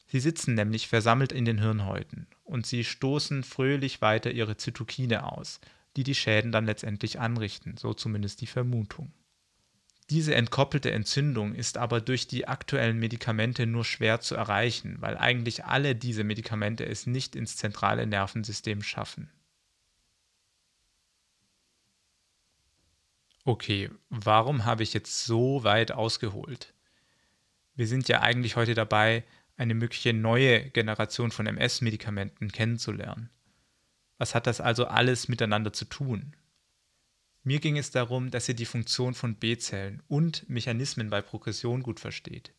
Sie 0.07 0.21
sitzen 0.21 0.55
nämlich 0.55 0.89
versammelt 0.89 1.33
in 1.33 1.45
den 1.45 1.59
Hirnhäuten 1.59 2.27
und 2.45 2.67
sie 2.67 2.85
stoßen 2.85 3.43
fröhlich 3.45 4.01
weiter 4.01 4.31
ihre 4.31 4.57
Zytokine 4.57 5.31
aus, 5.33 5.61
die 5.97 6.03
die 6.03 6.15
Schäden 6.15 6.53
dann 6.53 6.67
letztendlich 6.67 7.21
anrichten, 7.21 7.77
so 7.77 7.93
zumindest 7.93 8.41
die 8.41 8.47
Vermutung. 8.47 9.13
Diese 10.11 10.35
entkoppelte 10.35 10.91
Entzündung 10.91 11.55
ist 11.55 11.77
aber 11.77 12.01
durch 12.01 12.27
die 12.27 12.49
aktuellen 12.49 12.99
Medikamente 12.99 13.67
nur 13.67 13.85
schwer 13.85 14.21
zu 14.21 14.35
erreichen, 14.35 14.97
weil 15.01 15.19
eigentlich 15.19 15.67
alle 15.67 15.95
diese 15.95 16.25
Medikamente 16.25 16.87
es 16.87 17.07
nicht 17.07 17.37
ins 17.37 17.57
zentrale 17.57 18.07
Nervensystem 18.07 18.83
schaffen. 18.83 19.31
Okay, 23.45 23.91
warum 24.09 24.65
habe 24.65 24.83
ich 24.83 24.95
jetzt 24.95 25.25
so 25.25 25.63
weit 25.65 25.93
ausgeholt? 25.93 26.75
Wir 27.75 27.87
sind 27.87 28.09
ja 28.09 28.21
eigentlich 28.21 28.57
heute 28.57 28.75
dabei, 28.75 29.25
eine 29.57 29.75
mögliche 29.75 30.15
neue 30.15 30.71
Generation 30.71 31.31
von 31.31 31.47
MS-Medikamenten 31.47 32.51
kennenzulernen. 32.51 33.29
Was 34.17 34.35
hat 34.35 34.47
das 34.47 34.61
also 34.61 34.87
alles 34.87 35.29
miteinander 35.29 35.73
zu 35.73 35.85
tun? 35.85 36.35
Mir 37.45 37.61
ging 37.61 37.79
es 37.79 37.91
darum, 37.91 38.31
dass 38.31 38.49
ihr 38.49 38.55
die 38.55 38.67
Funktion 38.67 39.15
von 39.15 39.37
B-Zellen 39.37 40.03
und 40.09 40.49
Mechanismen 40.49 41.11
bei 41.11 41.23
Progression 41.23 41.83
gut 41.83 42.01
versteht. 42.01 42.53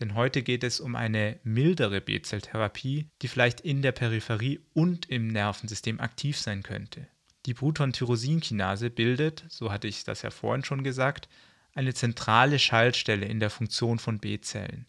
Denn 0.00 0.14
heute 0.14 0.42
geht 0.42 0.62
es 0.62 0.80
um 0.80 0.94
eine 0.94 1.40
mildere 1.42 2.00
B-Zelltherapie, 2.00 3.08
die 3.22 3.28
vielleicht 3.28 3.60
in 3.60 3.80
der 3.80 3.92
Peripherie 3.92 4.60
und 4.74 5.08
im 5.08 5.28
Nervensystem 5.28 6.00
aktiv 6.00 6.38
sein 6.38 6.62
könnte. 6.62 7.08
Die 7.46 7.54
Bruton-Tyrosinkinase 7.54 8.90
bildet, 8.90 9.44
so 9.48 9.72
hatte 9.72 9.88
ich 9.88 10.04
das 10.04 10.22
ja 10.22 10.30
vorhin 10.30 10.64
schon 10.64 10.82
gesagt, 10.84 11.28
eine 11.72 11.94
zentrale 11.94 12.58
Schaltstelle 12.58 13.26
in 13.26 13.40
der 13.40 13.50
Funktion 13.50 13.98
von 13.98 14.18
B-Zellen. 14.18 14.86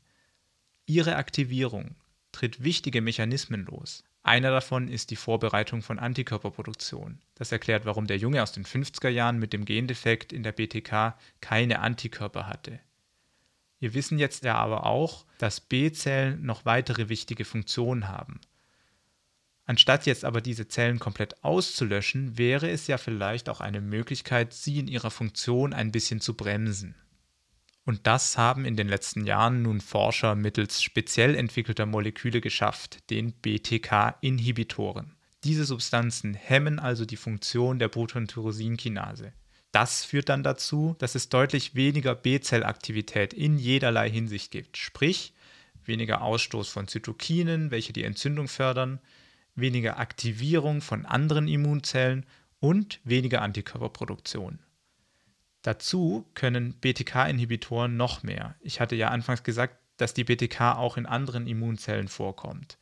Ihre 0.85 1.15
Aktivierung 1.15 1.95
tritt 2.31 2.63
wichtige 2.63 3.01
Mechanismen 3.01 3.65
los. 3.65 4.03
Einer 4.27 4.51
davon 4.51 4.89
ist 4.89 5.09
die 5.11 5.15
Vorbereitung 5.15 5.81
von 5.81 5.99
Antikörperproduktion. 5.99 7.21
Das 7.35 7.53
erklärt, 7.53 7.85
warum 7.85 8.07
der 8.07 8.17
Junge 8.17 8.43
aus 8.43 8.51
den 8.51 8.65
50er 8.65 9.07
Jahren 9.07 9.39
mit 9.39 9.53
dem 9.53 9.63
Gendefekt 9.63 10.33
in 10.33 10.43
der 10.43 10.51
BTK 10.51 11.15
keine 11.39 11.79
Antikörper 11.79 12.45
hatte. 12.45 12.81
Wir 13.79 13.93
wissen 13.93 14.19
jetzt 14.19 14.43
ja 14.43 14.55
aber 14.55 14.85
auch, 14.85 15.23
dass 15.37 15.61
B-Zellen 15.61 16.45
noch 16.45 16.65
weitere 16.65 17.07
wichtige 17.07 17.45
Funktionen 17.45 18.09
haben. 18.09 18.41
Anstatt 19.65 20.05
jetzt 20.05 20.25
aber 20.25 20.41
diese 20.41 20.67
Zellen 20.67 20.99
komplett 20.99 21.41
auszulöschen, 21.45 22.37
wäre 22.37 22.69
es 22.69 22.87
ja 22.87 22.97
vielleicht 22.97 23.47
auch 23.47 23.61
eine 23.61 23.79
Möglichkeit, 23.79 24.51
sie 24.51 24.79
in 24.79 24.89
ihrer 24.89 25.09
Funktion 25.09 25.71
ein 25.71 25.93
bisschen 25.93 26.19
zu 26.19 26.33
bremsen. 26.33 26.95
Und 27.87 28.05
das 28.05 28.37
haben 28.37 28.65
in 28.65 28.75
den 28.75 28.89
letzten 28.89 29.25
Jahren 29.25 29.61
nun 29.61 29.79
Forscher 29.79 30.35
mittels 30.35 30.83
speziell 30.83 31.35
entwickelter 31.35 31.85
Moleküle 31.85 32.41
geschafft, 32.41 33.09
den 33.09 33.31
BTK-Inhibitoren. 33.31 35.15
Diese 35.45 35.63
Substanzen 35.63 36.33
hemmen 36.33 36.79
also 36.79 37.05
die 37.05 37.15
Funktion 37.15 37.79
der 37.79 37.87
Protontyrosinkinase. 37.87 39.31
Das 39.71 40.03
führt 40.03 40.27
dann 40.27 40.43
dazu, 40.43 40.97
dass 40.99 41.15
es 41.15 41.29
deutlich 41.29 41.75
weniger 41.75 42.13
B-Zellaktivität 42.13 43.33
in 43.33 43.57
jederlei 43.57 44.09
Hinsicht 44.09 44.51
gibt, 44.51 44.75
sprich 44.75 45.33
weniger 45.85 46.23
Ausstoß 46.23 46.67
von 46.67 46.89
Zytokinen, 46.89 47.71
welche 47.71 47.93
die 47.93 48.03
Entzündung 48.03 48.49
fördern, 48.49 48.99
weniger 49.55 49.97
Aktivierung 49.97 50.81
von 50.81 51.05
anderen 51.05 51.47
Immunzellen 51.47 52.25
und 52.59 52.99
weniger 53.05 53.41
Antikörperproduktion. 53.43 54.59
Dazu 55.67 56.25
können 56.33 56.75
BTK-Inhibitoren 56.79 57.97
noch 57.97 58.23
mehr. 58.23 58.55
Ich 58.61 58.79
hatte 58.79 58.95
ja 58.95 59.09
anfangs 59.09 59.43
gesagt, 59.43 59.75
dass 59.97 60.13
die 60.13 60.23
BTK 60.23 60.77
auch 60.77 60.95
in 60.95 61.05
anderen 61.05 61.45
Immunzellen 61.45 62.07
vorkommt. 62.07 62.77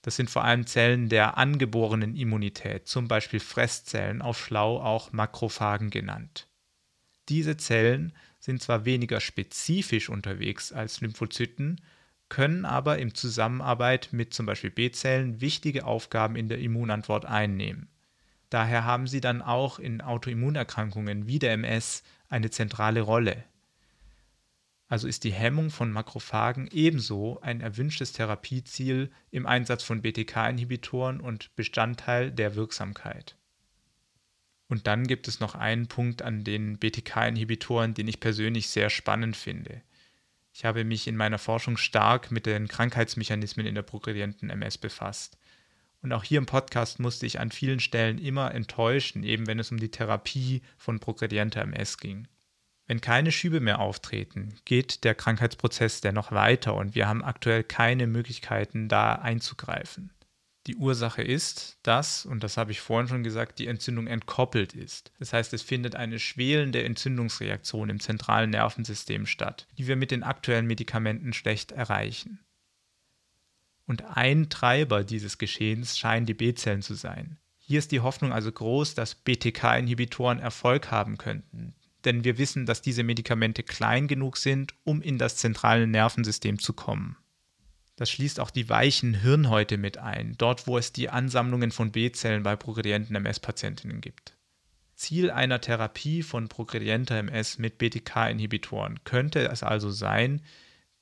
Das 0.00 0.16
sind 0.16 0.30
vor 0.30 0.42
allem 0.42 0.66
Zellen 0.66 1.10
der 1.10 1.36
angeborenen 1.36 2.16
Immunität, 2.16 2.88
zum 2.88 3.08
Beispiel 3.08 3.40
Fresszellen, 3.40 4.22
auf 4.22 4.42
Schlau 4.42 4.80
auch 4.80 5.12
Makrophagen 5.12 5.90
genannt. 5.90 6.48
Diese 7.28 7.58
Zellen 7.58 8.14
sind 8.38 8.62
zwar 8.62 8.86
weniger 8.86 9.20
spezifisch 9.20 10.08
unterwegs 10.08 10.72
als 10.72 11.02
Lymphozyten, 11.02 11.82
können 12.30 12.64
aber 12.64 12.98
in 12.98 13.14
Zusammenarbeit 13.14 14.08
mit 14.12 14.32
zum 14.32 14.46
Beispiel 14.46 14.70
B-Zellen 14.70 15.42
wichtige 15.42 15.84
Aufgaben 15.84 16.36
in 16.36 16.48
der 16.48 16.60
Immunantwort 16.60 17.26
einnehmen. 17.26 17.90
Daher 18.50 18.84
haben 18.84 19.06
sie 19.06 19.20
dann 19.20 19.42
auch 19.42 19.78
in 19.78 20.00
Autoimmunerkrankungen 20.00 21.26
wie 21.26 21.38
der 21.38 21.52
MS 21.52 22.02
eine 22.28 22.50
zentrale 22.50 23.00
Rolle. 23.00 23.44
Also 24.88 25.06
ist 25.06 25.22
die 25.22 25.32
Hemmung 25.32 25.70
von 25.70 25.92
Makrophagen 25.92 26.68
ebenso 26.72 27.40
ein 27.42 27.60
erwünschtes 27.60 28.12
Therapieziel 28.12 29.12
im 29.30 29.46
Einsatz 29.46 29.84
von 29.84 30.02
BTK-Inhibitoren 30.02 31.20
und 31.20 31.54
Bestandteil 31.54 32.32
der 32.32 32.56
Wirksamkeit. 32.56 33.36
Und 34.66 34.88
dann 34.88 35.06
gibt 35.06 35.28
es 35.28 35.38
noch 35.38 35.54
einen 35.54 35.86
Punkt 35.86 36.22
an 36.22 36.42
den 36.42 36.78
BTK-Inhibitoren, 36.78 37.94
den 37.94 38.08
ich 38.08 38.18
persönlich 38.18 38.68
sehr 38.68 38.90
spannend 38.90 39.36
finde. 39.36 39.80
Ich 40.52 40.64
habe 40.64 40.84
mich 40.84 41.06
in 41.06 41.16
meiner 41.16 41.38
Forschung 41.38 41.76
stark 41.76 42.32
mit 42.32 42.46
den 42.46 42.66
Krankheitsmechanismen 42.66 43.66
in 43.66 43.76
der 43.76 43.82
progredienten 43.82 44.50
MS 44.50 44.76
befasst. 44.78 45.38
Und 46.02 46.12
auch 46.12 46.24
hier 46.24 46.38
im 46.38 46.46
Podcast 46.46 46.98
musste 46.98 47.26
ich 47.26 47.40
an 47.40 47.50
vielen 47.50 47.80
Stellen 47.80 48.18
immer 48.18 48.54
enttäuschen, 48.54 49.22
eben 49.22 49.46
wenn 49.46 49.58
es 49.58 49.70
um 49.70 49.78
die 49.78 49.90
Therapie 49.90 50.62
von 50.78 50.98
progredienter 50.98 51.62
MS 51.62 51.98
ging. 51.98 52.26
Wenn 52.86 53.00
keine 53.00 53.30
Schübe 53.30 53.60
mehr 53.60 53.78
auftreten, 53.78 54.56
geht 54.64 55.04
der 55.04 55.14
Krankheitsprozess 55.14 56.00
dennoch 56.00 56.32
weiter 56.32 56.74
und 56.74 56.94
wir 56.94 57.06
haben 57.06 57.22
aktuell 57.22 57.62
keine 57.62 58.06
Möglichkeiten, 58.06 58.88
da 58.88 59.12
einzugreifen. 59.12 60.10
Die 60.66 60.76
Ursache 60.76 61.22
ist, 61.22 61.78
dass, 61.82 62.26
und 62.26 62.42
das 62.42 62.56
habe 62.56 62.72
ich 62.72 62.80
vorhin 62.80 63.08
schon 63.08 63.22
gesagt, 63.22 63.58
die 63.58 63.66
Entzündung 63.66 64.06
entkoppelt 64.06 64.74
ist. 64.74 65.12
Das 65.18 65.32
heißt, 65.32 65.54
es 65.54 65.62
findet 65.62 65.94
eine 65.94 66.18
schwelende 66.18 66.82
Entzündungsreaktion 66.82 67.90
im 67.90 68.00
zentralen 68.00 68.50
Nervensystem 68.50 69.26
statt, 69.26 69.66
die 69.78 69.86
wir 69.86 69.96
mit 69.96 70.10
den 70.10 70.22
aktuellen 70.22 70.66
Medikamenten 70.66 71.32
schlecht 71.32 71.72
erreichen. 71.72 72.40
Und 73.90 74.16
ein 74.16 74.48
Treiber 74.50 75.02
dieses 75.02 75.36
Geschehens 75.36 75.98
scheinen 75.98 76.24
die 76.24 76.32
B-Zellen 76.32 76.80
zu 76.80 76.94
sein. 76.94 77.38
Hier 77.58 77.80
ist 77.80 77.90
die 77.90 77.98
Hoffnung 77.98 78.32
also 78.32 78.52
groß, 78.52 78.94
dass 78.94 79.16
BTK-Inhibitoren 79.16 80.38
Erfolg 80.38 80.92
haben 80.92 81.18
könnten, 81.18 81.74
denn 82.04 82.22
wir 82.22 82.38
wissen, 82.38 82.66
dass 82.66 82.82
diese 82.82 83.02
Medikamente 83.02 83.64
klein 83.64 84.06
genug 84.06 84.36
sind, 84.36 84.74
um 84.84 85.02
in 85.02 85.18
das 85.18 85.38
zentrale 85.38 85.88
Nervensystem 85.88 86.60
zu 86.60 86.72
kommen. 86.72 87.16
Das 87.96 88.08
schließt 88.12 88.38
auch 88.38 88.52
die 88.52 88.68
weichen 88.68 89.12
Hirnhäute 89.12 89.76
mit 89.76 89.98
ein, 89.98 90.36
dort 90.38 90.68
wo 90.68 90.78
es 90.78 90.92
die 90.92 91.08
Ansammlungen 91.10 91.72
von 91.72 91.90
B-Zellen 91.90 92.44
bei 92.44 92.54
progredienten 92.54 93.16
MS-Patientinnen 93.16 94.00
gibt. 94.00 94.36
Ziel 94.94 95.32
einer 95.32 95.60
Therapie 95.60 96.22
von 96.22 96.46
progredienter 96.46 97.18
MS 97.18 97.58
mit 97.58 97.78
BTK-Inhibitoren 97.78 99.00
könnte 99.02 99.48
es 99.48 99.64
also 99.64 99.90
sein, 99.90 100.42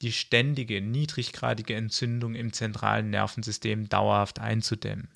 die 0.02 0.12
ständige 0.12 0.80
niedriggradige 0.80 1.74
Entzündung 1.74 2.34
im 2.34 2.52
zentralen 2.52 3.10
Nervensystem 3.10 3.88
dauerhaft 3.88 4.38
einzudämmen. 4.38 5.14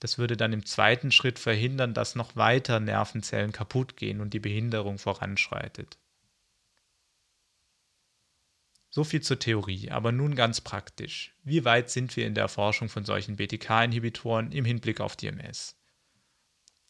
Das 0.00 0.16
würde 0.18 0.36
dann 0.36 0.52
im 0.52 0.64
zweiten 0.64 1.10
Schritt 1.10 1.38
verhindern, 1.38 1.92
dass 1.92 2.14
noch 2.14 2.36
weiter 2.36 2.80
Nervenzellen 2.80 3.52
kaputt 3.52 3.96
gehen 3.96 4.20
und 4.20 4.32
die 4.32 4.40
Behinderung 4.40 4.98
voranschreitet. 4.98 5.98
So 8.90 9.04
viel 9.04 9.20
zur 9.20 9.38
Theorie, 9.38 9.90
aber 9.90 10.12
nun 10.12 10.34
ganz 10.34 10.60
praktisch. 10.60 11.34
Wie 11.42 11.64
weit 11.64 11.90
sind 11.90 12.16
wir 12.16 12.26
in 12.26 12.34
der 12.34 12.44
Erforschung 12.44 12.88
von 12.88 13.04
solchen 13.04 13.36
BTK-Inhibitoren 13.36 14.50
im 14.52 14.64
Hinblick 14.64 15.00
auf 15.00 15.14
die 15.14 15.26
MS? 15.26 15.77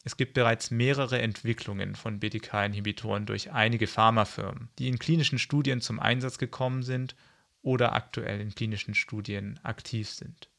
Es 0.03 0.17
gibt 0.17 0.33
bereits 0.33 0.71
mehrere 0.71 1.21
Entwicklungen 1.21 1.95
von 1.95 2.19
BTK-Inhibitoren 2.19 3.25
durch 3.25 3.51
einige 3.51 3.87
Pharmafirmen, 3.87 4.69
die 4.79 4.87
in 4.87 4.97
klinischen 4.97 5.39
Studien 5.39 5.81
zum 5.81 5.99
Einsatz 5.99 6.37
gekommen 6.37 6.83
sind 6.83 7.15
oder 7.61 7.93
aktuell 7.93 8.39
in 8.39 8.55
klinischen 8.55 8.95
Studien 8.95 9.59
aktiv 9.63 10.09
sind. 10.09 10.49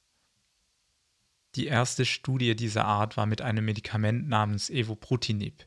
Die 1.57 1.67
erste 1.67 2.05
Studie 2.05 2.55
dieser 2.55 2.85
Art 2.85 3.17
war 3.17 3.27
mit 3.27 3.41
einem 3.41 3.65
Medikament 3.65 4.29
namens 4.29 4.71
Evobrutinib. 4.71 5.67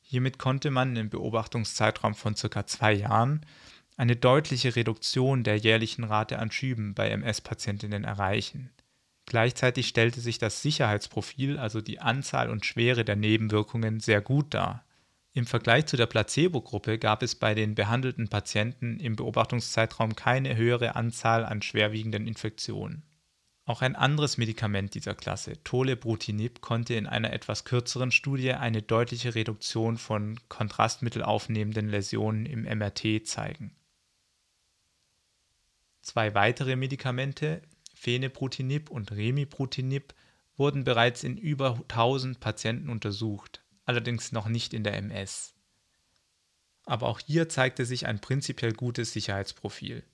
Hiermit 0.00 0.38
konnte 0.38 0.70
man 0.70 0.96
im 0.96 1.10
Beobachtungszeitraum 1.10 2.14
von 2.14 2.34
ca. 2.34 2.66
zwei 2.66 2.94
Jahren 2.94 3.44
eine 3.96 4.16
deutliche 4.16 4.74
Reduktion 4.74 5.44
der 5.44 5.56
jährlichen 5.56 6.04
Rate 6.04 6.38
an 6.38 6.50
Schüben 6.50 6.94
bei 6.94 7.10
MS-Patientinnen 7.10 8.04
erreichen. 8.04 8.70
Gleichzeitig 9.28 9.88
stellte 9.88 10.22
sich 10.22 10.38
das 10.38 10.62
Sicherheitsprofil, 10.62 11.58
also 11.58 11.82
die 11.82 12.00
Anzahl 12.00 12.48
und 12.48 12.64
Schwere 12.64 13.04
der 13.04 13.14
Nebenwirkungen, 13.14 14.00
sehr 14.00 14.22
gut 14.22 14.54
dar. 14.54 14.86
Im 15.34 15.44
Vergleich 15.44 15.84
zu 15.84 15.98
der 15.98 16.06
Placebo-Gruppe 16.06 16.98
gab 16.98 17.22
es 17.22 17.34
bei 17.34 17.54
den 17.54 17.74
behandelten 17.74 18.28
Patienten 18.28 18.98
im 18.98 19.16
Beobachtungszeitraum 19.16 20.16
keine 20.16 20.56
höhere 20.56 20.96
Anzahl 20.96 21.44
an 21.44 21.60
schwerwiegenden 21.60 22.26
Infektionen. 22.26 23.02
Auch 23.66 23.82
ein 23.82 23.96
anderes 23.96 24.38
Medikament 24.38 24.94
dieser 24.94 25.14
Klasse, 25.14 25.62
Tolebrutinib, 25.62 26.62
konnte 26.62 26.94
in 26.94 27.06
einer 27.06 27.30
etwas 27.30 27.64
kürzeren 27.64 28.10
Studie 28.10 28.54
eine 28.54 28.80
deutliche 28.80 29.34
Reduktion 29.34 29.98
von 29.98 30.40
kontrastmittelaufnehmenden 30.48 31.90
Läsionen 31.90 32.46
im 32.46 32.62
MRT 32.62 33.26
zeigen. 33.26 33.76
Zwei 36.00 36.34
weitere 36.34 36.76
Medikamente, 36.76 37.60
Phenebrutinib 37.98 38.90
und 38.90 39.10
Remibrutinib, 39.10 40.14
wurden 40.56 40.84
bereits 40.84 41.24
in 41.24 41.36
über 41.36 41.80
1000 41.88 42.38
Patienten 42.38 42.90
untersucht, 42.90 43.62
allerdings 43.84 44.32
noch 44.32 44.48
nicht 44.48 44.72
in 44.72 44.84
der 44.84 44.96
MS. 44.96 45.54
Aber 46.84 47.08
auch 47.08 47.20
hier 47.20 47.48
zeigte 47.48 47.84
sich 47.84 48.06
ein 48.06 48.20
prinzipiell 48.20 48.72
gutes 48.72 49.12
Sicherheitsprofil. 49.12 50.04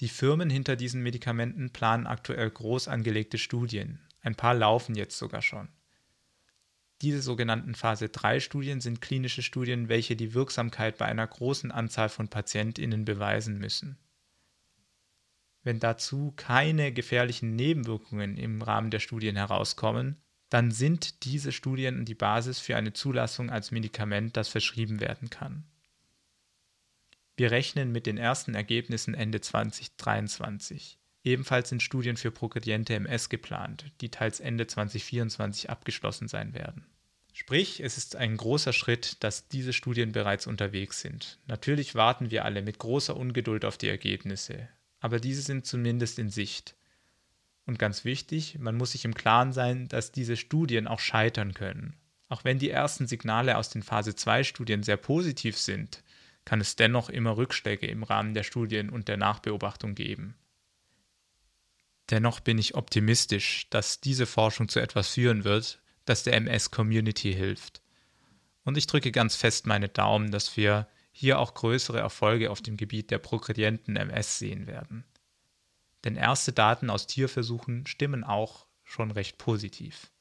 Die 0.00 0.08
Firmen 0.08 0.50
hinter 0.50 0.76
diesen 0.76 1.02
Medikamenten 1.02 1.70
planen 1.70 2.06
aktuell 2.06 2.50
groß 2.50 2.88
angelegte 2.88 3.38
Studien, 3.38 4.00
ein 4.20 4.34
paar 4.34 4.54
laufen 4.54 4.94
jetzt 4.94 5.16
sogar 5.16 5.42
schon. 5.42 5.68
Diese 7.02 7.22
sogenannten 7.22 7.76
Phase 7.76 8.08
3 8.08 8.40
Studien 8.40 8.80
sind 8.80 9.00
klinische 9.00 9.42
Studien, 9.42 9.88
welche 9.88 10.16
die 10.16 10.34
Wirksamkeit 10.34 10.98
bei 10.98 11.06
einer 11.06 11.26
großen 11.26 11.70
Anzahl 11.70 12.08
von 12.08 12.26
Patientinnen 12.28 13.04
beweisen 13.04 13.58
müssen. 13.58 13.96
Wenn 15.62 15.80
dazu 15.80 16.32
keine 16.36 16.92
gefährlichen 16.92 17.56
Nebenwirkungen 17.56 18.36
im 18.36 18.62
Rahmen 18.62 18.90
der 18.90 19.00
Studien 19.00 19.36
herauskommen, 19.36 20.16
dann 20.50 20.70
sind 20.70 21.24
diese 21.24 21.52
Studien 21.52 22.04
die 22.04 22.14
Basis 22.14 22.58
für 22.58 22.76
eine 22.76 22.92
Zulassung 22.92 23.50
als 23.50 23.70
Medikament, 23.70 24.36
das 24.36 24.48
verschrieben 24.48 25.00
werden 25.00 25.30
kann. 25.30 25.64
Wir 27.36 27.50
rechnen 27.50 27.92
mit 27.92 28.06
den 28.06 28.18
ersten 28.18 28.54
Ergebnissen 28.54 29.14
Ende 29.14 29.40
2023. 29.40 30.98
Ebenfalls 31.22 31.68
sind 31.68 31.82
Studien 31.82 32.16
für 32.16 32.30
progrediente 32.30 32.94
MS 32.94 33.28
geplant, 33.28 33.92
die 34.00 34.10
teils 34.10 34.40
Ende 34.40 34.66
2024 34.66 35.68
abgeschlossen 35.70 36.28
sein 36.28 36.54
werden. 36.54 36.86
Sprich, 37.32 37.80
es 37.80 37.98
ist 37.98 38.16
ein 38.16 38.36
großer 38.36 38.72
Schritt, 38.72 39.22
dass 39.22 39.46
diese 39.48 39.72
Studien 39.72 40.10
bereits 40.10 40.46
unterwegs 40.46 41.00
sind. 41.00 41.38
Natürlich 41.46 41.94
warten 41.94 42.30
wir 42.32 42.44
alle 42.44 42.62
mit 42.62 42.78
großer 42.78 43.16
Ungeduld 43.16 43.64
auf 43.64 43.78
die 43.78 43.88
Ergebnisse, 43.88 44.68
aber 45.00 45.20
diese 45.20 45.42
sind 45.42 45.66
zumindest 45.66 46.18
in 46.18 46.30
Sicht. 46.30 46.74
Und 47.66 47.78
ganz 47.78 48.04
wichtig, 48.04 48.58
man 48.58 48.76
muss 48.76 48.92
sich 48.92 49.04
im 49.04 49.14
Klaren 49.14 49.52
sein, 49.52 49.88
dass 49.88 50.12
diese 50.12 50.36
Studien 50.36 50.86
auch 50.86 51.00
scheitern 51.00 51.54
können. 51.54 51.96
Auch 52.28 52.44
wenn 52.44 52.58
die 52.58 52.70
ersten 52.70 53.06
Signale 53.06 53.56
aus 53.56 53.70
den 53.70 53.82
Phase 53.82 54.14
2 54.14 54.44
Studien 54.44 54.82
sehr 54.82 54.96
positiv 54.96 55.58
sind, 55.58 56.02
kann 56.44 56.60
es 56.60 56.76
dennoch 56.76 57.10
immer 57.10 57.36
Rückschläge 57.36 57.86
im 57.86 58.02
Rahmen 58.02 58.34
der 58.34 58.42
Studien 58.42 58.90
und 58.90 59.08
der 59.08 59.16
Nachbeobachtung 59.18 59.94
geben. 59.94 60.34
Dennoch 62.10 62.40
bin 62.40 62.56
ich 62.56 62.74
optimistisch, 62.74 63.68
dass 63.68 64.00
diese 64.00 64.24
Forschung 64.24 64.68
zu 64.68 64.80
etwas 64.80 65.08
führen 65.08 65.44
wird, 65.44 65.82
das 66.06 66.22
der 66.22 66.34
MS-Community 66.34 67.34
hilft. 67.34 67.82
Und 68.64 68.78
ich 68.78 68.86
drücke 68.86 69.12
ganz 69.12 69.36
fest 69.36 69.66
meine 69.66 69.88
Daumen, 69.88 70.30
dass 70.30 70.56
wir 70.56 70.88
hier 71.18 71.40
auch 71.40 71.54
größere 71.54 71.98
Erfolge 71.98 72.48
auf 72.48 72.62
dem 72.62 72.76
Gebiet 72.76 73.10
der 73.10 73.18
progredienten 73.18 73.96
MS 73.96 74.38
sehen 74.38 74.68
werden. 74.68 75.04
Denn 76.04 76.14
erste 76.14 76.52
Daten 76.52 76.90
aus 76.90 77.08
Tierversuchen 77.08 77.88
stimmen 77.88 78.22
auch 78.22 78.68
schon 78.84 79.10
recht 79.10 79.36
positiv. 79.36 80.12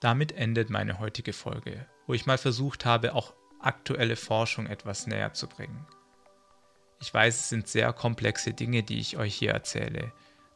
Damit 0.00 0.32
endet 0.32 0.70
meine 0.70 0.98
heutige 0.98 1.32
Folge, 1.32 1.86
wo 2.08 2.14
ich 2.14 2.26
mal 2.26 2.36
versucht 2.36 2.84
habe, 2.84 3.14
auch 3.14 3.32
aktuelle 3.60 4.16
Forschung 4.16 4.66
etwas 4.66 5.06
näher 5.06 5.32
zu 5.34 5.46
bringen. 5.46 5.86
Ich 7.00 7.14
weiß, 7.14 7.38
es 7.38 7.48
sind 7.48 7.68
sehr 7.68 7.92
komplexe 7.92 8.54
Dinge, 8.54 8.82
die 8.82 8.98
ich 8.98 9.18
euch 9.18 9.36
hier 9.36 9.52
erzähle, 9.52 10.12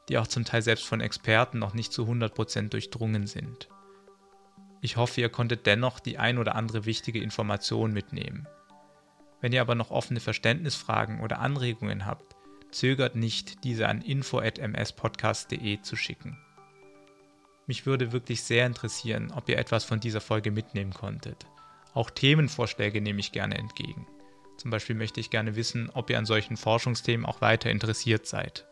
die 0.09 0.18
auch 0.18 0.27
zum 0.27 0.44
Teil 0.44 0.62
selbst 0.62 0.87
von 0.87 1.01
Experten 1.01 1.61
noch 1.61 1.73
nicht 1.73 1.92
zu 1.92 2.03
100% 2.03 2.71
durchdrungen 2.71 3.29
sind. 3.29 3.68
Ich 4.81 4.97
hoffe, 4.97 5.21
ihr 5.21 5.29
konntet 5.29 5.67
dennoch 5.67 6.01
die 6.01 6.19
ein 6.19 6.38
oder 6.38 6.55
andere 6.55 6.85
wichtige 6.85 7.21
Information 7.21 7.93
mitnehmen. 7.93 8.47
Wenn 9.41 9.53
ihr 9.53 9.61
aber 9.61 9.75
noch 9.75 9.91
offene 9.91 10.21
Verständnisfragen 10.21 11.21
oder 11.21 11.41
Anregungen 11.41 12.07
habt, 12.07 12.37
zögert 12.71 13.17
nicht, 13.17 13.64
diese 13.64 13.88
an 13.88 14.03
info@mspodcast.de 14.03 15.81
zu 15.83 15.97
schicken. 15.97 16.38
Mich 17.67 17.87
würde 17.87 18.12
wirklich 18.12 18.43
sehr 18.43 18.67
interessieren, 18.67 19.33
ob 19.35 19.49
ihr 19.49 19.59
etwas 19.59 19.85
von 19.85 20.01
dieser 20.01 20.21
Folge 20.21 20.51
mitnehmen 20.51 20.93
konntet. 20.93 21.47
Auch 21.93 22.11
Themenvorschläge 22.11 23.01
nehme 23.01 23.21
ich 23.21 23.33
gerne 23.33 23.57
entgegen. 23.59 24.07
Zum 24.57 24.71
Beispiel 24.71 24.97
möchte 24.97 25.21
ich 25.21 25.31
gerne 25.31 25.55
wissen, 25.55 25.91
ob 25.91 26.11
ihr 26.11 26.19
an 26.19 26.27
solchen 26.27 26.57
Forschungsthemen 26.57 27.27
auch 27.27 27.41
weiter 27.41 27.71
interessiert 27.71 28.27
seid. 28.27 28.67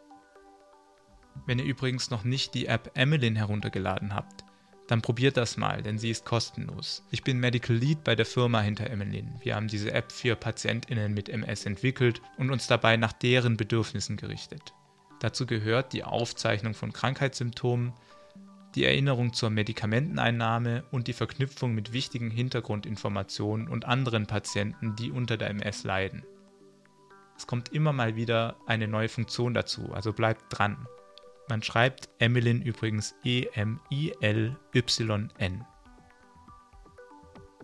Wenn 1.44 1.58
ihr 1.58 1.64
übrigens 1.64 2.10
noch 2.10 2.24
nicht 2.24 2.54
die 2.54 2.66
App 2.66 2.90
Emmeline 2.94 3.38
heruntergeladen 3.38 4.14
habt, 4.14 4.44
dann 4.86 5.02
probiert 5.02 5.36
das 5.36 5.56
mal, 5.56 5.82
denn 5.82 5.98
sie 5.98 6.10
ist 6.10 6.24
kostenlos. 6.24 7.02
Ich 7.10 7.24
bin 7.24 7.40
Medical 7.40 7.76
Lead 7.76 8.04
bei 8.04 8.14
der 8.14 8.26
Firma 8.26 8.60
hinter 8.60 8.88
Emmeline. 8.88 9.34
Wir 9.40 9.56
haben 9.56 9.68
diese 9.68 9.92
App 9.92 10.12
für 10.12 10.36
PatientInnen 10.36 11.12
mit 11.12 11.28
MS 11.28 11.66
entwickelt 11.66 12.22
und 12.36 12.50
uns 12.50 12.66
dabei 12.66 12.96
nach 12.96 13.12
deren 13.12 13.56
Bedürfnissen 13.56 14.16
gerichtet. 14.16 14.74
Dazu 15.20 15.46
gehört 15.46 15.92
die 15.92 16.04
Aufzeichnung 16.04 16.74
von 16.74 16.92
Krankheitssymptomen, 16.92 17.92
die 18.74 18.84
Erinnerung 18.84 19.32
zur 19.32 19.50
Medikamenteneinnahme 19.50 20.84
und 20.90 21.08
die 21.08 21.14
Verknüpfung 21.14 21.74
mit 21.74 21.92
wichtigen 21.92 22.30
Hintergrundinformationen 22.30 23.68
und 23.68 23.86
anderen 23.86 24.26
Patienten, 24.26 24.94
die 24.96 25.10
unter 25.10 25.36
der 25.36 25.50
MS 25.50 25.84
leiden. 25.84 26.24
Es 27.36 27.46
kommt 27.46 27.70
immer 27.70 27.92
mal 27.92 28.16
wieder 28.16 28.56
eine 28.66 28.86
neue 28.86 29.08
Funktion 29.08 29.54
dazu, 29.54 29.92
also 29.92 30.12
bleibt 30.12 30.44
dran. 30.50 30.86
Man 31.48 31.62
schreibt 31.62 32.08
Emilyn 32.18 32.60
übrigens 32.60 33.14
E-M-I-L-Y-N. 33.24 34.56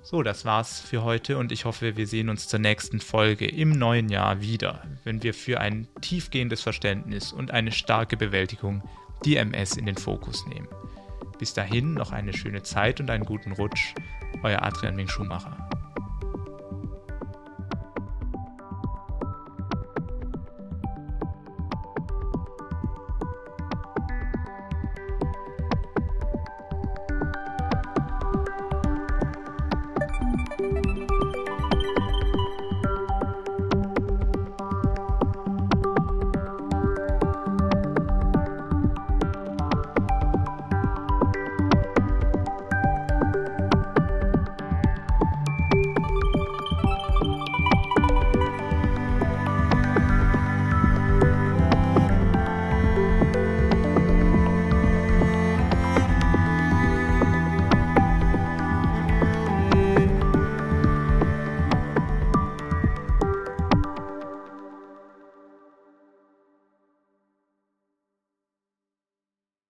So, 0.04 0.22
das 0.22 0.44
war's 0.44 0.80
für 0.80 1.04
heute 1.04 1.38
und 1.38 1.52
ich 1.52 1.64
hoffe, 1.64 1.96
wir 1.96 2.06
sehen 2.08 2.28
uns 2.28 2.48
zur 2.48 2.58
nächsten 2.58 3.00
Folge 3.00 3.46
im 3.46 3.70
neuen 3.70 4.08
Jahr 4.08 4.40
wieder, 4.40 4.82
wenn 5.04 5.22
wir 5.22 5.32
für 5.32 5.60
ein 5.60 5.86
tiefgehendes 6.00 6.60
Verständnis 6.60 7.32
und 7.32 7.52
eine 7.52 7.70
starke 7.70 8.16
Bewältigung 8.16 8.82
die 9.24 9.36
MS 9.36 9.76
in 9.76 9.86
den 9.86 9.96
Fokus 9.96 10.44
nehmen. 10.46 10.66
Bis 11.38 11.54
dahin 11.54 11.94
noch 11.94 12.10
eine 12.10 12.32
schöne 12.32 12.64
Zeit 12.64 13.00
und 13.00 13.10
einen 13.10 13.24
guten 13.24 13.52
Rutsch. 13.52 13.94
Euer 14.42 14.62
Adrian 14.62 14.96
Ming 14.96 15.08
Schumacher. 15.08 15.68